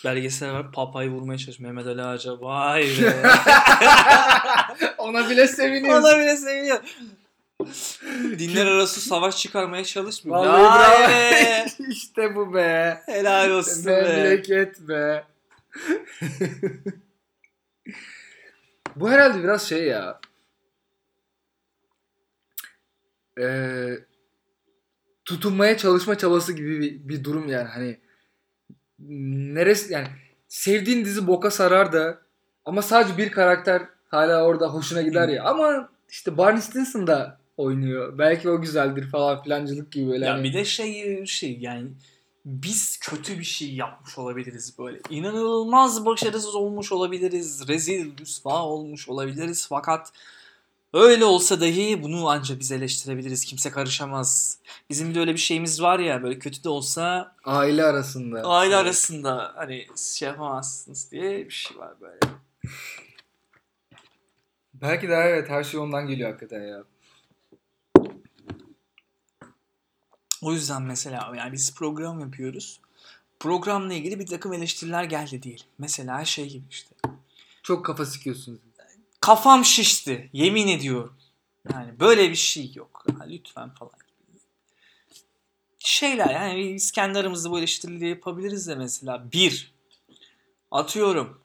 Belgesel 0.05 0.51
var 0.53 0.71
papayı 0.71 1.09
vurmaya 1.09 1.37
çalışıyor 1.37 1.71
Mehmet 1.71 1.87
Ali 1.87 2.01
Ağaca. 2.03 2.41
Vay 2.41 2.81
be. 2.83 3.23
Ona 4.97 5.29
bile 5.29 5.47
seviniyorsun. 5.47 6.03
Ona 6.07 6.19
bile 6.19 6.37
seviniyor. 6.37 6.79
Dinler 8.39 8.65
arası 8.65 9.01
savaş 9.01 9.37
çıkarmaya 9.37 9.83
çalışmıyor. 9.83 10.37
Vallahi 10.37 11.01
Ya 11.01 11.65
bravo. 11.79 11.87
işte 11.91 12.35
bu 12.35 12.53
be. 12.53 13.01
Helal 13.05 13.49
olsun 13.49 13.85
be. 13.85 14.01
Memleket 14.01 14.79
be. 14.87 15.23
bu 18.95 19.09
herhalde 19.09 19.43
biraz 19.43 19.67
şey 19.67 19.87
ya. 19.87 20.19
Ee, 23.39 23.97
tutunmaya 25.25 25.77
çalışma 25.77 26.17
çabası 26.17 26.53
gibi 26.53 26.79
bir, 26.79 27.09
bir 27.09 27.23
durum 27.23 27.47
yani 27.47 27.67
hani 27.67 27.99
neresi 28.99 29.93
yani 29.93 30.07
sevdiğin 30.47 31.05
dizi 31.05 31.27
boka 31.27 31.51
sarar 31.51 31.93
da 31.93 32.21
ama 32.65 32.81
sadece 32.81 33.17
bir 33.17 33.31
karakter 33.31 33.81
hala 34.07 34.43
orada 34.43 34.73
hoşuna 34.73 35.01
gider 35.01 35.29
ya 35.29 35.43
ama 35.43 35.89
işte 36.09 36.37
Barney 36.37 36.61
Stinson 36.61 37.07
da 37.07 37.39
oynuyor. 37.57 38.17
Belki 38.17 38.49
o 38.49 38.61
güzeldir 38.61 39.09
falan 39.09 39.43
filancılık 39.43 39.91
gibi 39.91 40.11
böyle. 40.11 40.25
Ya 40.25 40.33
hani. 40.33 40.43
bir 40.43 40.53
de 40.53 40.65
şey 40.65 41.25
şey 41.25 41.57
yani 41.59 41.87
biz 42.45 42.97
kötü 42.97 43.39
bir 43.39 43.43
şey 43.43 43.73
yapmış 43.73 44.17
olabiliriz 44.17 44.77
böyle. 44.79 44.99
İnanılmaz 45.09 46.05
başarısız 46.05 46.55
olmuş 46.55 46.91
olabiliriz. 46.91 47.67
Rezil, 47.67 48.17
rüsva 48.17 48.63
olmuş 48.63 49.09
olabiliriz. 49.09 49.65
Fakat 49.69 50.11
öyle 50.93 51.25
olsa 51.25 51.61
dahi 51.61 52.03
bunu 52.03 52.29
ancak 52.29 52.59
biz 52.59 52.71
eleştirebiliriz. 52.71 53.45
Kimse 53.45 53.71
karışamaz. 53.71 54.57
Bizim 54.89 55.15
de 55.15 55.19
öyle 55.19 55.33
bir 55.33 55.39
şeyimiz 55.39 55.81
var 55.81 55.99
ya 55.99 56.23
böyle 56.23 56.39
kötü 56.39 56.63
de 56.63 56.69
olsa 56.69 57.35
aile 57.45 57.83
arasında. 57.83 58.41
aile 58.43 58.75
arasında 58.75 59.51
hani 59.55 59.87
şey 59.95 60.27
yapamazsınız 60.27 61.11
diye 61.11 61.45
bir 61.45 61.53
şey 61.53 61.77
var 61.77 61.93
böyle. 62.01 62.19
Belki 64.73 65.09
de 65.09 65.13
evet 65.13 65.49
her 65.49 65.63
şey 65.63 65.79
ondan 65.79 66.07
geliyor 66.07 66.29
hakikaten 66.29 66.61
ya. 66.61 66.83
O 70.43 70.53
yüzden 70.53 70.81
mesela 70.81 71.33
yani 71.37 71.53
biz 71.53 71.75
program 71.75 72.19
yapıyoruz. 72.19 72.79
Programla 73.39 73.93
ilgili 73.93 74.19
bir 74.19 74.25
takım 74.25 74.53
eleştiriler 74.53 75.03
geldi 75.03 75.43
diyelim. 75.43 75.65
Mesela 75.77 76.25
şey 76.25 76.49
gibi 76.49 76.65
işte. 76.69 76.95
Çok 77.63 77.85
kafa 77.85 78.05
sikiyorsunuz. 78.05 78.59
Kafam 79.21 79.65
şişti. 79.65 80.29
Yemin 80.33 80.67
ediyorum. 80.67 81.17
Yani 81.73 81.99
böyle 81.99 82.29
bir 82.29 82.35
şey 82.35 82.71
yok. 82.75 83.05
Ya 83.09 83.25
lütfen 83.25 83.69
falan. 83.69 83.93
Şeyler 85.79 86.29
yani 86.29 86.73
biz 86.73 86.91
kendi 86.91 87.19
aramızda 87.19 87.51
bu 87.51 87.59
eleştirileri 87.59 88.09
yapabiliriz 88.09 88.67
de 88.67 88.75
mesela. 88.75 89.31
Bir. 89.31 89.73
Atıyorum. 90.71 91.41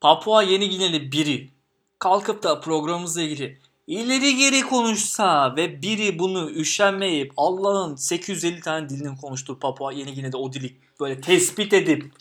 Papua 0.00 0.42
Yeni 0.42 0.70
Gineli 0.70 1.12
biri 1.12 1.50
kalkıp 1.98 2.42
da 2.42 2.60
programımızla 2.60 3.22
ilgili 3.22 3.60
ileri 3.86 4.36
geri 4.36 4.62
konuşsa 4.62 5.56
ve 5.56 5.82
biri 5.82 6.18
bunu 6.18 6.50
üşenmeyip 6.50 7.32
Allah'ın 7.36 7.96
850 7.96 8.60
tane 8.60 8.88
dilinin 8.88 9.16
konuştuğu 9.16 9.58
Papua 9.58 9.92
Yeni 9.92 10.14
Gine'de 10.14 10.36
o 10.36 10.52
dili 10.52 10.76
böyle 11.00 11.20
tespit 11.20 11.72
edip 11.72 12.12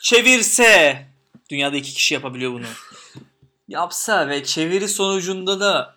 çevirse 0.00 1.06
dünyada 1.50 1.76
iki 1.76 1.94
kişi 1.94 2.14
yapabiliyor 2.14 2.52
bunu. 2.52 2.66
Yapsa 3.68 4.28
ve 4.28 4.44
çeviri 4.44 4.88
sonucunda 4.88 5.60
da 5.60 5.96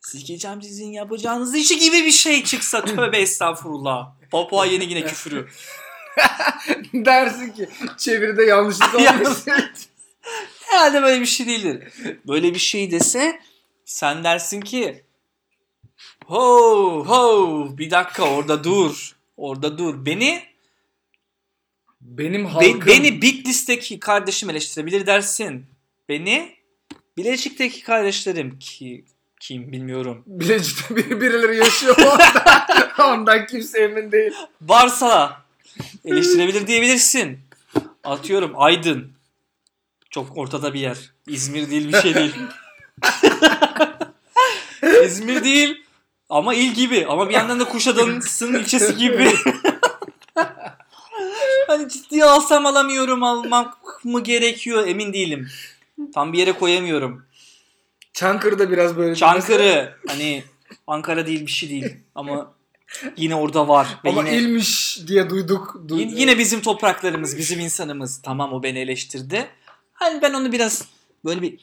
sikeceğim 0.00 0.62
sizin 0.62 0.92
yapacağınız 0.92 1.54
işi 1.54 1.78
gibi 1.78 2.04
bir 2.06 2.10
şey 2.10 2.44
çıksa 2.44 2.84
tövbe 2.84 3.18
estağfurullah. 3.18 4.08
Papua 4.30 4.66
Yeni 4.66 4.88
Gine 4.88 5.04
küfürü. 5.04 5.48
Dersin 6.94 7.52
ki 7.52 7.68
çeviride 7.98 8.42
yanlışlık 8.42 8.94
olmuş. 8.94 9.38
Herhalde 10.60 11.02
böyle 11.02 11.20
bir 11.20 11.26
şey 11.26 11.46
değildir. 11.46 11.92
Böyle 12.28 12.54
bir 12.54 12.58
şey 12.58 12.90
dese 12.90 13.40
sen 13.88 14.24
dersin 14.24 14.60
ki 14.60 15.04
ho 16.26 17.04
ho 17.06 17.78
bir 17.78 17.90
dakika 17.90 18.30
orada 18.30 18.64
dur. 18.64 19.16
Orada 19.36 19.78
dur. 19.78 20.06
Beni 20.06 20.42
Benim 22.00 22.44
be- 22.44 22.48
halkım. 22.48 22.86
beni 22.86 23.22
Bitlis'teki 23.22 24.00
kardeşim 24.00 24.50
eleştirebilir 24.50 25.06
dersin. 25.06 25.66
Beni 26.08 26.56
Bilecik'teki 27.16 27.82
kardeşlerim 27.82 28.58
ki 28.58 29.04
kim 29.40 29.72
bilmiyorum. 29.72 30.22
Bilecik'te 30.26 30.96
biri, 30.96 31.20
birileri 31.20 31.56
yaşıyor 31.56 31.96
orada. 31.98 32.66
Ondan 33.12 33.46
kimse 33.46 33.82
emin 33.82 34.12
değil. 34.12 34.32
Varsa 34.62 35.42
eleştirebilir 36.04 36.66
diyebilirsin. 36.66 37.38
Atıyorum 38.04 38.52
Aydın. 38.56 39.12
Çok 40.10 40.36
ortada 40.38 40.74
bir 40.74 40.80
yer. 40.80 40.98
İzmir 41.26 41.70
değil 41.70 41.88
bir 41.88 42.00
şey 42.00 42.14
değil. 42.14 42.34
İzmir 45.04 45.44
değil 45.44 45.84
ama 46.28 46.54
il 46.54 46.74
gibi. 46.74 47.06
Ama 47.08 47.28
bir 47.28 47.34
yandan 47.34 47.60
da 47.60 47.64
Kuşadası'nın 47.64 48.58
ilçesi 48.58 48.96
gibi. 48.96 49.28
hani 51.66 51.88
ciddiye 51.88 52.24
alsam 52.24 52.66
alamıyorum 52.66 53.22
almak 53.22 54.04
mı 54.04 54.22
gerekiyor 54.22 54.86
emin 54.86 55.12
değilim. 55.12 55.48
Tam 56.14 56.32
bir 56.32 56.38
yere 56.38 56.52
koyamıyorum. 56.52 57.24
Çankırı'da 58.12 58.70
biraz 58.70 58.96
böyle. 58.96 59.14
Çankırı 59.14 59.94
hani 60.08 60.44
Ankara 60.86 61.26
değil 61.26 61.46
bir 61.46 61.50
şey 61.50 61.70
değil 61.70 61.96
ama 62.14 62.54
yine 63.16 63.34
orada 63.34 63.68
var. 63.68 63.88
Ve 64.04 64.08
Ama 64.08 64.28
yine... 64.28 64.38
ilmiş 64.38 64.98
diye 65.06 65.30
duyduk. 65.30 65.76
Du- 65.88 65.98
Yine, 65.98 66.20
yine 66.20 66.38
bizim 66.38 66.60
topraklarımız, 66.60 67.38
bizim 67.38 67.60
insanımız. 67.60 68.22
Tamam 68.22 68.52
o 68.52 68.62
beni 68.62 68.78
eleştirdi. 68.78 69.48
Hani 69.92 70.22
ben 70.22 70.32
onu 70.32 70.52
biraz 70.52 70.84
böyle 71.24 71.42
bir 71.42 71.58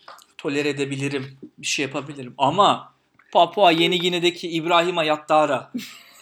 tolere 0.46 0.70
edebilirim. 0.70 1.38
Bir 1.58 1.66
şey 1.66 1.86
yapabilirim. 1.86 2.34
Ama 2.38 2.94
Papua 3.32 3.72
Yeni 3.72 4.00
Gine'deki 4.00 4.50
İbrahim 4.50 4.98
Ayattara 4.98 5.72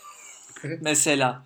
mesela 0.82 1.46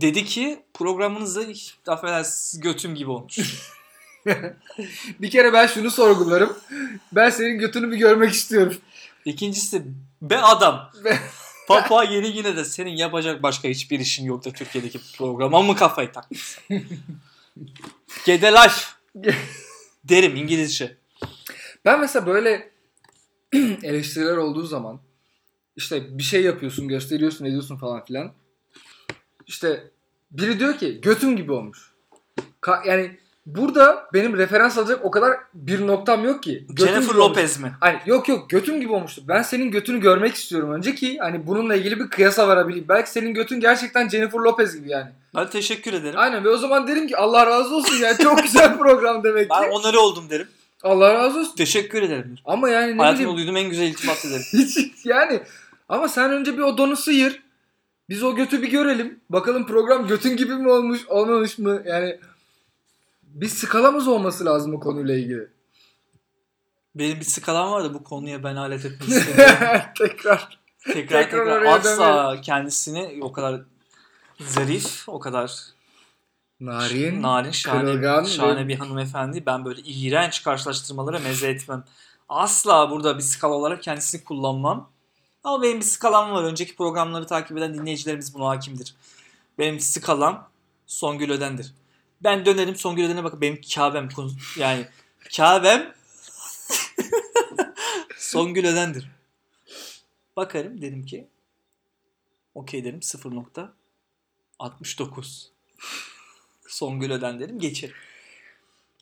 dedi 0.00 0.24
ki 0.24 0.62
programınızda 0.74 1.44
affedersiniz 1.86 2.60
götüm 2.62 2.94
gibi 2.94 3.10
olmuş. 3.10 3.38
Bir 5.20 5.30
kere 5.30 5.52
ben 5.52 5.66
şunu 5.66 5.90
sorgularım. 5.90 6.58
Ben 7.12 7.30
senin 7.30 7.58
götünü 7.58 7.90
bir 7.90 7.96
görmek 7.96 8.32
istiyorum. 8.32 8.76
İkincisi 9.24 9.82
be 10.22 10.38
adam. 10.38 10.90
Be- 11.04 11.18
Papua 11.68 12.04
Yeni 12.04 12.32
Gine'de 12.32 12.64
senin 12.64 12.96
yapacak 12.96 13.42
başka 13.42 13.68
hiçbir 13.68 14.00
işin 14.00 14.24
yok 14.24 14.44
da 14.44 14.50
Türkiye'deki 14.50 15.00
programa 15.18 15.62
mı 15.62 15.76
kafayı 15.76 16.12
takmışsın? 16.12 16.62
Life 18.28 18.82
derim 20.04 20.36
İngilizce. 20.36 21.03
Ben 21.84 22.00
mesela 22.00 22.26
böyle 22.26 22.70
eleştiriler 23.82 24.36
olduğu 24.36 24.62
zaman 24.62 25.00
işte 25.76 26.18
bir 26.18 26.22
şey 26.22 26.42
yapıyorsun, 26.42 26.88
gösteriyorsun, 26.88 27.44
ediyorsun 27.44 27.76
falan 27.76 28.04
filan. 28.04 28.32
İşte 29.46 29.90
biri 30.30 30.60
diyor 30.60 30.78
ki 30.78 31.00
götüm 31.00 31.36
gibi 31.36 31.52
olmuş. 31.52 31.92
Ka- 32.62 32.88
yani 32.88 33.10
burada 33.46 34.08
benim 34.12 34.36
referans 34.36 34.78
alacak 34.78 35.04
o 35.04 35.10
kadar 35.10 35.36
bir 35.54 35.86
noktam 35.86 36.24
yok 36.24 36.42
ki. 36.42 36.66
Götüm 36.68 36.94
Jennifer. 36.94 37.14
Lopez 37.14 37.60
mi? 37.60 37.72
Hani 37.80 37.98
yok 38.06 38.28
yok 38.28 38.50
götüm 38.50 38.80
gibi 38.80 38.92
olmuştu. 38.92 39.22
Ben 39.28 39.42
senin 39.42 39.70
götünü 39.70 40.00
görmek 40.00 40.34
istiyorum 40.34 40.72
önce 40.72 40.94
ki 40.94 41.18
hani 41.20 41.46
bununla 41.46 41.74
ilgili 41.74 42.00
bir 42.00 42.08
kıyasa 42.08 42.48
varabileyim. 42.48 42.88
Belki 42.88 43.10
senin 43.10 43.34
götün 43.34 43.60
gerçekten 43.60 44.08
Jennifer 44.08 44.38
Lopez 44.38 44.76
gibi 44.76 44.90
yani. 44.90 45.10
Ben 45.36 45.50
teşekkür 45.50 45.92
ederim. 45.92 46.18
Aynen 46.18 46.44
ve 46.44 46.48
o 46.48 46.56
zaman 46.56 46.88
derim 46.88 47.06
ki 47.06 47.16
Allah 47.16 47.46
razı 47.46 47.74
olsun 47.76 47.96
yani 47.96 48.18
çok 48.18 48.42
güzel 48.42 48.78
program 48.78 49.24
demek 49.24 49.50
ki. 49.50 49.56
Ben 49.62 49.70
onarı 49.70 50.00
oldum 50.00 50.30
derim. 50.30 50.48
Allah 50.84 51.14
razı 51.14 51.40
olsun. 51.40 51.56
Teşekkür 51.56 52.02
ederim. 52.02 52.38
Ama 52.44 52.68
yani 52.68 52.92
ne 52.92 52.96
Hayatımda 52.96 53.28
bileyim 53.28 53.38
duyduğum 53.38 53.56
en 53.56 53.70
güzel 53.70 53.86
iltifat 53.86 54.24
ederim. 54.24 54.42
hiç 54.52 54.78
yani 55.04 55.42
ama 55.88 56.08
sen 56.08 56.32
önce 56.32 56.58
bir 56.58 56.62
o 56.62 56.78
donu 56.78 56.96
sıyır. 56.96 57.42
Biz 58.08 58.22
o 58.22 58.36
götü 58.36 58.62
bir 58.62 58.68
görelim. 58.70 59.20
Bakalım 59.30 59.66
program 59.66 60.06
götün 60.06 60.36
gibi 60.36 60.54
mi 60.54 60.70
olmuş 60.70 61.06
olmamış 61.08 61.58
mı? 61.58 61.82
Yani 61.86 62.18
bir 63.22 63.48
skalamız 63.48 64.08
olması 64.08 64.44
lazım 64.44 64.74
o 64.74 64.80
konuyla 64.80 65.14
ilgili. 65.14 65.48
Benim 66.94 67.20
bir 67.20 67.24
skalam 67.24 67.72
var 67.72 67.84
da 67.84 67.94
bu 67.94 68.04
konuya 68.04 68.44
ben 68.44 68.56
alet 68.56 68.84
etmek 68.84 69.08
istemiyorum. 69.08 69.54
Tekrar. 69.98 70.58
tekrar 70.84 71.22
Tekrar 71.22 71.22
tekrar 71.22 71.62
asla 71.62 72.40
kendisini 72.40 73.18
o 73.22 73.32
kadar 73.32 73.60
zarif, 74.40 75.08
o 75.08 75.18
kadar 75.18 75.73
Narin. 76.60 77.22
narin, 77.22 77.50
şahane, 77.50 77.84
kırılgan 77.84 78.24
şahane 78.24 78.64
ve- 78.64 78.68
bir 78.68 78.78
hanımefendi. 78.78 79.46
Ben 79.46 79.64
böyle 79.64 79.80
iğrenç 79.80 80.42
karşılaştırmalara 80.42 81.18
meze 81.18 81.48
etmem. 81.48 81.84
Asla 82.28 82.90
burada 82.90 83.18
bir 83.18 83.22
skala 83.22 83.54
olarak 83.54 83.82
kendisini 83.82 84.24
kullanmam. 84.24 84.90
Ama 85.44 85.62
benim 85.62 85.80
bir 85.80 85.84
skalam 85.84 86.30
var. 86.30 86.44
Önceki 86.44 86.76
programları 86.76 87.26
takip 87.26 87.58
eden 87.58 87.74
dinleyicilerimiz 87.74 88.34
buna 88.34 88.48
hakimdir. 88.48 88.94
Benim 89.58 89.80
skalam 89.80 90.48
Songül 90.86 91.30
Öden'dir. 91.30 91.72
Ben 92.20 92.46
dönerim 92.46 92.76
Songül 92.76 93.04
Öden'e 93.04 93.24
bakıp 93.24 93.40
benim 93.40 93.60
Kabe'm 93.74 94.08
yani 94.56 94.86
Kabe'm 95.36 95.88
Songül 98.18 98.64
Öden'dir. 98.64 99.10
Bakarım 100.36 100.82
dedim 100.82 101.06
ki 101.06 101.28
okey 102.54 102.84
derim 102.84 102.98
0.69 102.98 105.46
Songül 106.74 107.10
Öden 107.10 107.40
derim 107.40 107.58
geçerim. 107.58 107.94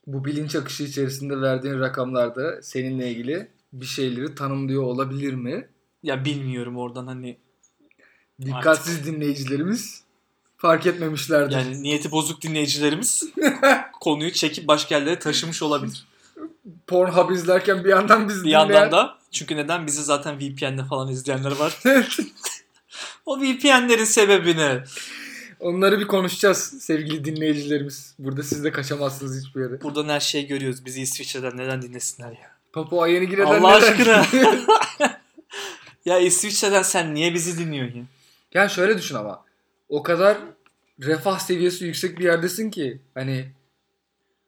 Bu 0.06 0.24
bilinç 0.24 0.56
akışı 0.56 0.82
içerisinde 0.82 1.40
verdiğin 1.40 1.80
rakamlarda 1.80 2.62
seninle 2.62 3.10
ilgili 3.10 3.48
bir 3.72 3.86
şeyleri 3.86 4.34
tanımlıyor 4.34 4.82
olabilir 4.82 5.34
mi? 5.34 5.68
Ya 6.02 6.24
bilmiyorum 6.24 6.76
oradan 6.76 7.06
hani 7.06 7.36
Dikkatsiz 8.44 9.06
dinleyicilerimiz 9.06 10.02
fark 10.56 10.86
etmemişlerdir. 10.86 11.56
yani 11.56 11.82
niyeti 11.82 12.10
bozuk 12.10 12.42
dinleyicilerimiz 12.42 13.24
konuyu 14.00 14.32
çekip 14.32 14.68
başka 14.68 14.94
yerlere 14.94 15.18
taşımış 15.18 15.62
olabilir. 15.62 16.06
Pornhub 16.86 17.30
izlerken 17.30 17.84
bir 17.84 17.90
yandan 17.90 18.28
biz 18.28 18.44
Bir 18.44 18.50
yandan 18.50 18.92
da 18.92 19.18
çünkü 19.30 19.56
neden 19.56 19.86
bizi 19.86 20.02
zaten 20.02 20.38
VPN'de 20.38 20.84
falan 20.84 21.08
izleyenler 21.08 21.52
var. 21.52 21.78
o 23.26 23.40
VPN'lerin 23.40 24.04
sebebini. 24.04 24.82
Onları 25.62 26.00
bir 26.00 26.06
konuşacağız 26.06 26.58
sevgili 26.58 27.24
dinleyicilerimiz. 27.24 28.14
Burada 28.18 28.42
siz 28.42 28.64
de 28.64 28.72
kaçamazsınız 28.72 29.46
hiçbir 29.46 29.60
yere. 29.60 29.82
Buradan 29.82 30.08
her 30.08 30.20
şeyi 30.20 30.46
görüyoruz. 30.46 30.84
Bizi 30.84 31.00
İsviçre'den 31.00 31.56
neden 31.56 31.82
dinlesinler 31.82 32.30
ya? 32.30 32.56
Papua 32.72 33.08
Yeni 33.08 33.28
Gine'den 33.28 33.46
Allah 33.46 33.78
neden- 33.78 33.92
aşkına. 33.92 34.26
ya 36.04 36.18
İsviçre'den 36.18 36.82
sen 36.82 37.14
niye 37.14 37.34
bizi 37.34 37.58
dinliyorsun 37.58 37.98
ya? 37.98 38.04
Yani 38.54 38.70
şöyle 38.70 38.98
düşün 38.98 39.14
ama. 39.14 39.44
O 39.88 40.02
kadar 40.02 40.36
refah 41.00 41.38
seviyesi 41.38 41.84
yüksek 41.84 42.18
bir 42.18 42.24
yerdesin 42.24 42.70
ki 42.70 43.00
hani 43.14 43.46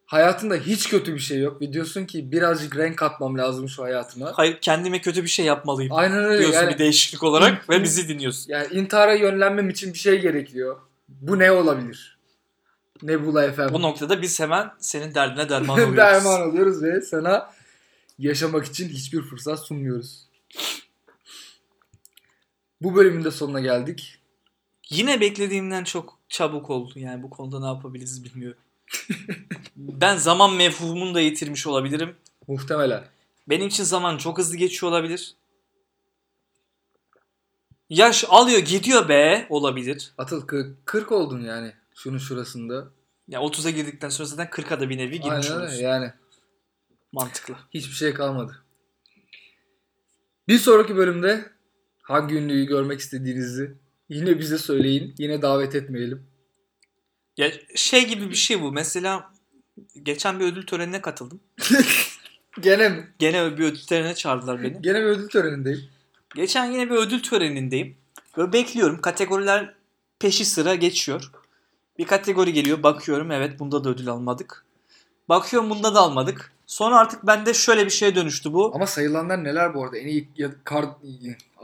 hayatında 0.06 0.54
hiç 0.54 0.88
kötü 0.88 1.14
bir 1.14 1.20
şey 1.20 1.38
yok 1.38 1.60
ve 1.60 1.72
diyorsun 1.72 2.04
ki 2.04 2.32
birazcık 2.32 2.76
renk 2.76 2.96
katmam 2.98 3.38
lazım 3.38 3.68
şu 3.68 3.82
hayatıma. 3.82 4.32
Hayır 4.34 4.58
kendime 4.60 5.00
kötü 5.00 5.22
bir 5.22 5.28
şey 5.28 5.46
yapmalıyım. 5.46 5.92
Aynen 5.92 6.24
öyle. 6.24 6.38
diyorsun 6.38 6.60
Yani, 6.60 6.74
bir 6.74 6.78
değişiklik 6.78 7.22
olarak 7.22 7.70
ve 7.70 7.82
bizi 7.82 8.08
dinliyorsun. 8.08 8.52
yani 8.52 8.66
intihara 8.74 9.14
yönlenmem 9.14 9.70
için 9.70 9.92
bir 9.92 9.98
şey 9.98 10.20
gerekiyor. 10.20 10.76
Bu 11.08 11.38
ne 11.38 11.52
olabilir? 11.52 12.18
Nebula 13.02 13.44
efendim. 13.44 13.74
O 13.74 13.82
noktada 13.82 14.22
biz 14.22 14.40
hemen 14.40 14.70
senin 14.78 15.14
derdine 15.14 15.48
derman 15.48 15.68
oluyoruz. 15.74 15.96
Derman 15.96 16.48
oluyoruz 16.48 16.82
ve 16.82 17.00
sana 17.00 17.50
yaşamak 18.18 18.66
için 18.66 18.88
hiçbir 18.88 19.22
fırsat 19.22 19.60
sunmuyoruz. 19.60 20.28
Bu 22.80 22.94
bölümün 22.94 23.24
de 23.24 23.30
sonuna 23.30 23.60
geldik. 23.60 24.18
Yine 24.90 25.20
beklediğimden 25.20 25.84
çok 25.84 26.18
çabuk 26.28 26.70
oldu. 26.70 26.92
Yani 26.96 27.22
bu 27.22 27.30
konuda 27.30 27.60
ne 27.60 27.66
yapabiliriz 27.66 28.24
bilmiyorum. 28.24 28.58
ben 29.76 30.16
zaman 30.16 30.54
mefhumunu 30.54 31.14
da 31.14 31.20
yitirmiş 31.20 31.66
olabilirim. 31.66 32.16
Muhtemelen. 32.48 33.04
Benim 33.48 33.66
için 33.68 33.84
zaman 33.84 34.18
çok 34.18 34.38
hızlı 34.38 34.56
geçiyor 34.56 34.92
olabilir. 34.92 35.34
Yaş 37.94 38.24
alıyor 38.28 38.58
gidiyor 38.58 39.08
be 39.08 39.46
olabilir. 39.48 40.12
Atıl 40.18 40.46
kı- 40.46 40.74
40 40.84 41.12
oldun 41.12 41.40
yani 41.40 41.72
şunun 41.94 42.18
şurasında. 42.18 42.88
Ya 43.28 43.40
30'a 43.40 43.70
girdikten 43.70 44.08
sonra 44.08 44.28
zaten 44.28 44.46
40'a 44.46 44.80
da 44.80 44.90
bir 44.90 44.98
nevi 44.98 45.10
girmiş 45.20 45.28
Aynen 45.30 45.44
öyle 45.46 45.54
oluyorsun. 45.56 45.82
yani. 45.82 46.12
Mantıklı. 47.12 47.54
Hiçbir 47.74 47.94
şey 47.94 48.14
kalmadı. 48.14 48.62
Bir 50.48 50.58
sonraki 50.58 50.96
bölümde 50.96 51.50
hangi 52.02 52.34
ünlüyü 52.34 52.66
görmek 52.66 53.00
istediğinizi 53.00 53.74
yine 54.08 54.38
bize 54.38 54.58
söyleyin. 54.58 55.14
Yine 55.18 55.42
davet 55.42 55.74
etmeyelim. 55.74 56.26
Ya 57.36 57.52
şey 57.76 58.08
gibi 58.08 58.30
bir 58.30 58.34
şey 58.34 58.62
bu. 58.62 58.72
Mesela 58.72 59.32
geçen 60.02 60.40
bir 60.40 60.44
ödül 60.44 60.66
törenine 60.66 61.00
katıldım. 61.00 61.40
Gene 62.60 62.88
mi? 62.88 63.08
Gene 63.18 63.58
bir 63.58 63.64
ödül 63.64 63.80
törenine 63.86 64.14
çağırdılar 64.14 64.62
beni. 64.62 64.82
Gene 64.82 64.98
bir 65.00 65.06
ödül 65.06 65.28
törenindeyim. 65.28 65.93
Geçen 66.34 66.72
yine 66.72 66.90
bir 66.90 66.94
ödül 66.94 67.22
törenindeyim. 67.22 67.96
Böyle 68.36 68.52
bekliyorum. 68.52 69.00
Kategoriler 69.00 69.74
peşi 70.18 70.44
sıra 70.44 70.74
geçiyor. 70.74 71.30
Bir 71.98 72.04
kategori 72.06 72.52
geliyor. 72.52 72.82
Bakıyorum 72.82 73.30
evet 73.30 73.58
bunda 73.58 73.84
da 73.84 73.88
ödül 73.88 74.08
almadık. 74.08 74.64
Bakıyorum 75.28 75.70
bunda 75.70 75.94
da 75.94 76.00
almadık. 76.00 76.52
Sonra 76.66 76.98
artık 76.98 77.26
bende 77.26 77.54
şöyle 77.54 77.84
bir 77.84 77.90
şeye 77.90 78.14
dönüştü 78.14 78.52
bu. 78.52 78.72
Ama 78.74 78.86
sayılanlar 78.86 79.44
neler 79.44 79.74
bu 79.74 79.84
arada? 79.84 79.98
En 79.98 80.06
iyi 80.06 80.28
ya, 80.36 80.50
kar, 80.64 80.84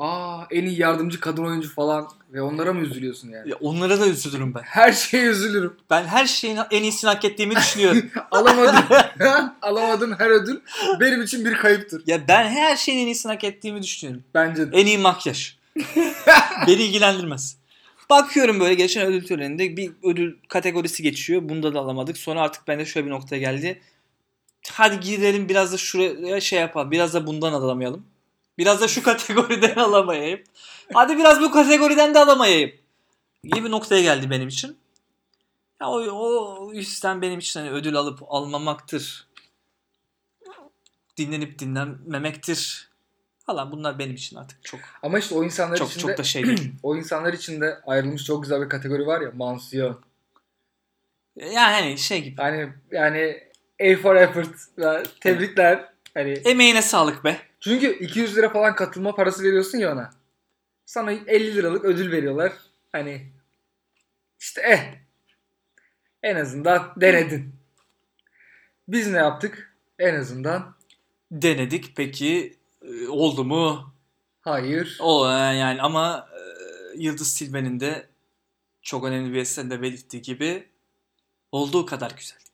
Aa, 0.00 0.44
en 0.50 0.64
iyi 0.64 0.80
yardımcı 0.80 1.20
kadın 1.20 1.44
oyuncu 1.44 1.74
falan 1.74 2.08
ve 2.32 2.42
onlara 2.42 2.72
mı 2.72 2.80
üzülüyorsun 2.80 3.28
yani? 3.28 3.50
Ya 3.50 3.56
onlara 3.60 4.00
da 4.00 4.06
üzülürüm 4.06 4.54
ben. 4.54 4.62
Her 4.62 4.92
şeye 4.92 5.26
üzülürüm. 5.26 5.76
Ben 5.90 6.04
her 6.04 6.26
şeyin 6.26 6.58
en 6.70 6.82
iyisini 6.82 7.10
hak 7.10 7.24
ettiğimi 7.24 7.56
düşünüyorum. 7.56 8.10
Alamadın. 8.30 8.84
Alamadın 9.62 10.14
her 10.18 10.30
ödül 10.30 10.60
benim 11.00 11.22
için 11.22 11.44
bir 11.44 11.54
kayıptır. 11.54 12.02
ya 12.06 12.28
ben 12.28 12.48
her 12.48 12.76
şeyin 12.76 12.98
en 12.98 13.06
iyisini 13.06 13.32
hak 13.32 13.44
ettiğimi 13.44 13.82
düşünüyorum. 13.82 14.24
Bence 14.34 14.72
de. 14.72 14.76
En 14.76 14.86
iyi 14.86 14.98
makyaj. 14.98 15.56
Beni 16.66 16.82
ilgilendirmez. 16.82 17.56
Bakıyorum 18.10 18.60
böyle 18.60 18.74
geçen 18.74 19.06
ödül 19.06 19.26
töreninde 19.26 19.76
bir 19.76 19.92
ödül 20.02 20.36
kategorisi 20.48 21.02
geçiyor. 21.02 21.42
Bunda 21.48 21.74
da 21.74 21.80
alamadık. 21.80 22.18
Sonra 22.18 22.40
artık 22.40 22.68
bende 22.68 22.84
şöyle 22.84 23.06
bir 23.06 23.10
noktaya 23.10 23.38
geldi. 23.38 23.80
Hadi 24.70 25.00
gidelim 25.00 25.48
biraz 25.48 25.72
da 25.72 25.76
şuraya 25.76 26.40
şey 26.40 26.60
yapalım. 26.60 26.90
Biraz 26.90 27.14
da 27.14 27.26
bundan 27.26 27.52
alamayalım. 27.52 28.06
Biraz 28.58 28.80
da 28.80 28.88
şu 28.88 29.02
kategoriden 29.10 29.76
alamayayım. 29.76 30.40
Hadi 30.94 31.18
biraz 31.18 31.40
bu 31.40 31.50
kategoriden 31.50 32.14
de 32.14 32.18
alamayayım. 32.18 32.72
Gibi 33.44 33.70
noktaya 33.70 34.02
geldi 34.02 34.30
benim 34.30 34.48
için. 34.48 34.78
Ya 35.80 35.88
o, 35.88 36.66
o 36.66 36.72
yüzden 36.72 37.22
benim 37.22 37.38
için 37.38 37.60
hani 37.60 37.70
ödül 37.70 37.96
alıp 37.96 38.22
almamaktır. 38.28 39.28
Dinlenip 41.16 41.58
dinlenmemektir. 41.58 42.90
Falan 43.46 43.72
bunlar 43.72 43.98
benim 43.98 44.14
için 44.14 44.36
artık 44.36 44.64
çok 44.64 44.80
Ama 45.02 45.18
işte 45.18 45.34
o 45.34 45.44
insanlar 45.44 45.76
çok 45.76 45.90
için 45.90 46.00
çok 46.00 46.18
da 46.18 46.22
şey 46.24 46.46
değil. 46.46 46.72
o 46.82 46.96
insanlar 46.96 47.32
için 47.32 47.60
de 47.60 47.80
ayrılmış 47.86 48.24
çok 48.24 48.42
güzel 48.42 48.62
bir 48.62 48.68
kategori 48.68 49.06
var 49.06 49.20
ya 49.20 49.30
mansiyon. 49.34 50.00
Yani 51.36 51.54
hani 51.54 51.98
şey 51.98 52.22
gibi. 52.22 52.36
Hani 52.36 52.72
yani 52.90 53.50
A 53.82 53.96
for 54.02 54.16
effort. 54.16 54.54
Tebrikler. 55.20 55.92
Hani 56.14 56.30
Emeğine 56.30 56.82
sağlık 56.82 57.24
be. 57.24 57.49
Çünkü 57.60 57.98
200 57.98 58.36
lira 58.36 58.48
falan 58.48 58.74
katılma 58.74 59.14
parası 59.14 59.42
veriyorsun 59.42 59.78
ya 59.78 59.92
ona. 59.92 60.10
Sana 60.86 61.12
50 61.12 61.54
liralık 61.54 61.84
ödül 61.84 62.12
veriyorlar. 62.12 62.52
Hani 62.92 63.32
işte 64.40 64.60
eh. 64.60 64.94
En 66.22 66.36
azından 66.36 66.92
denedin. 66.96 67.54
Biz 68.88 69.10
ne 69.10 69.18
yaptık? 69.18 69.76
En 69.98 70.14
azından 70.14 70.74
Denedik 71.30 71.96
peki 71.96 72.56
e, 72.82 73.08
oldu 73.08 73.44
mu? 73.44 73.94
hayır. 74.40 74.98
O 75.00 75.30
e, 75.30 75.32
yani 75.34 75.82
ama 75.82 76.28
e, 76.32 76.40
Yıldız 76.98 77.34
Tilbe'nin 77.34 77.80
de 77.80 78.08
çok 78.82 79.04
önemli 79.04 79.32
bir 79.32 79.38
eserinde 79.38 79.82
belirttiği 79.82 80.22
gibi 80.22 80.68
olduğu 81.52 81.86
kadar 81.86 82.10
güzeldik. 82.10 82.49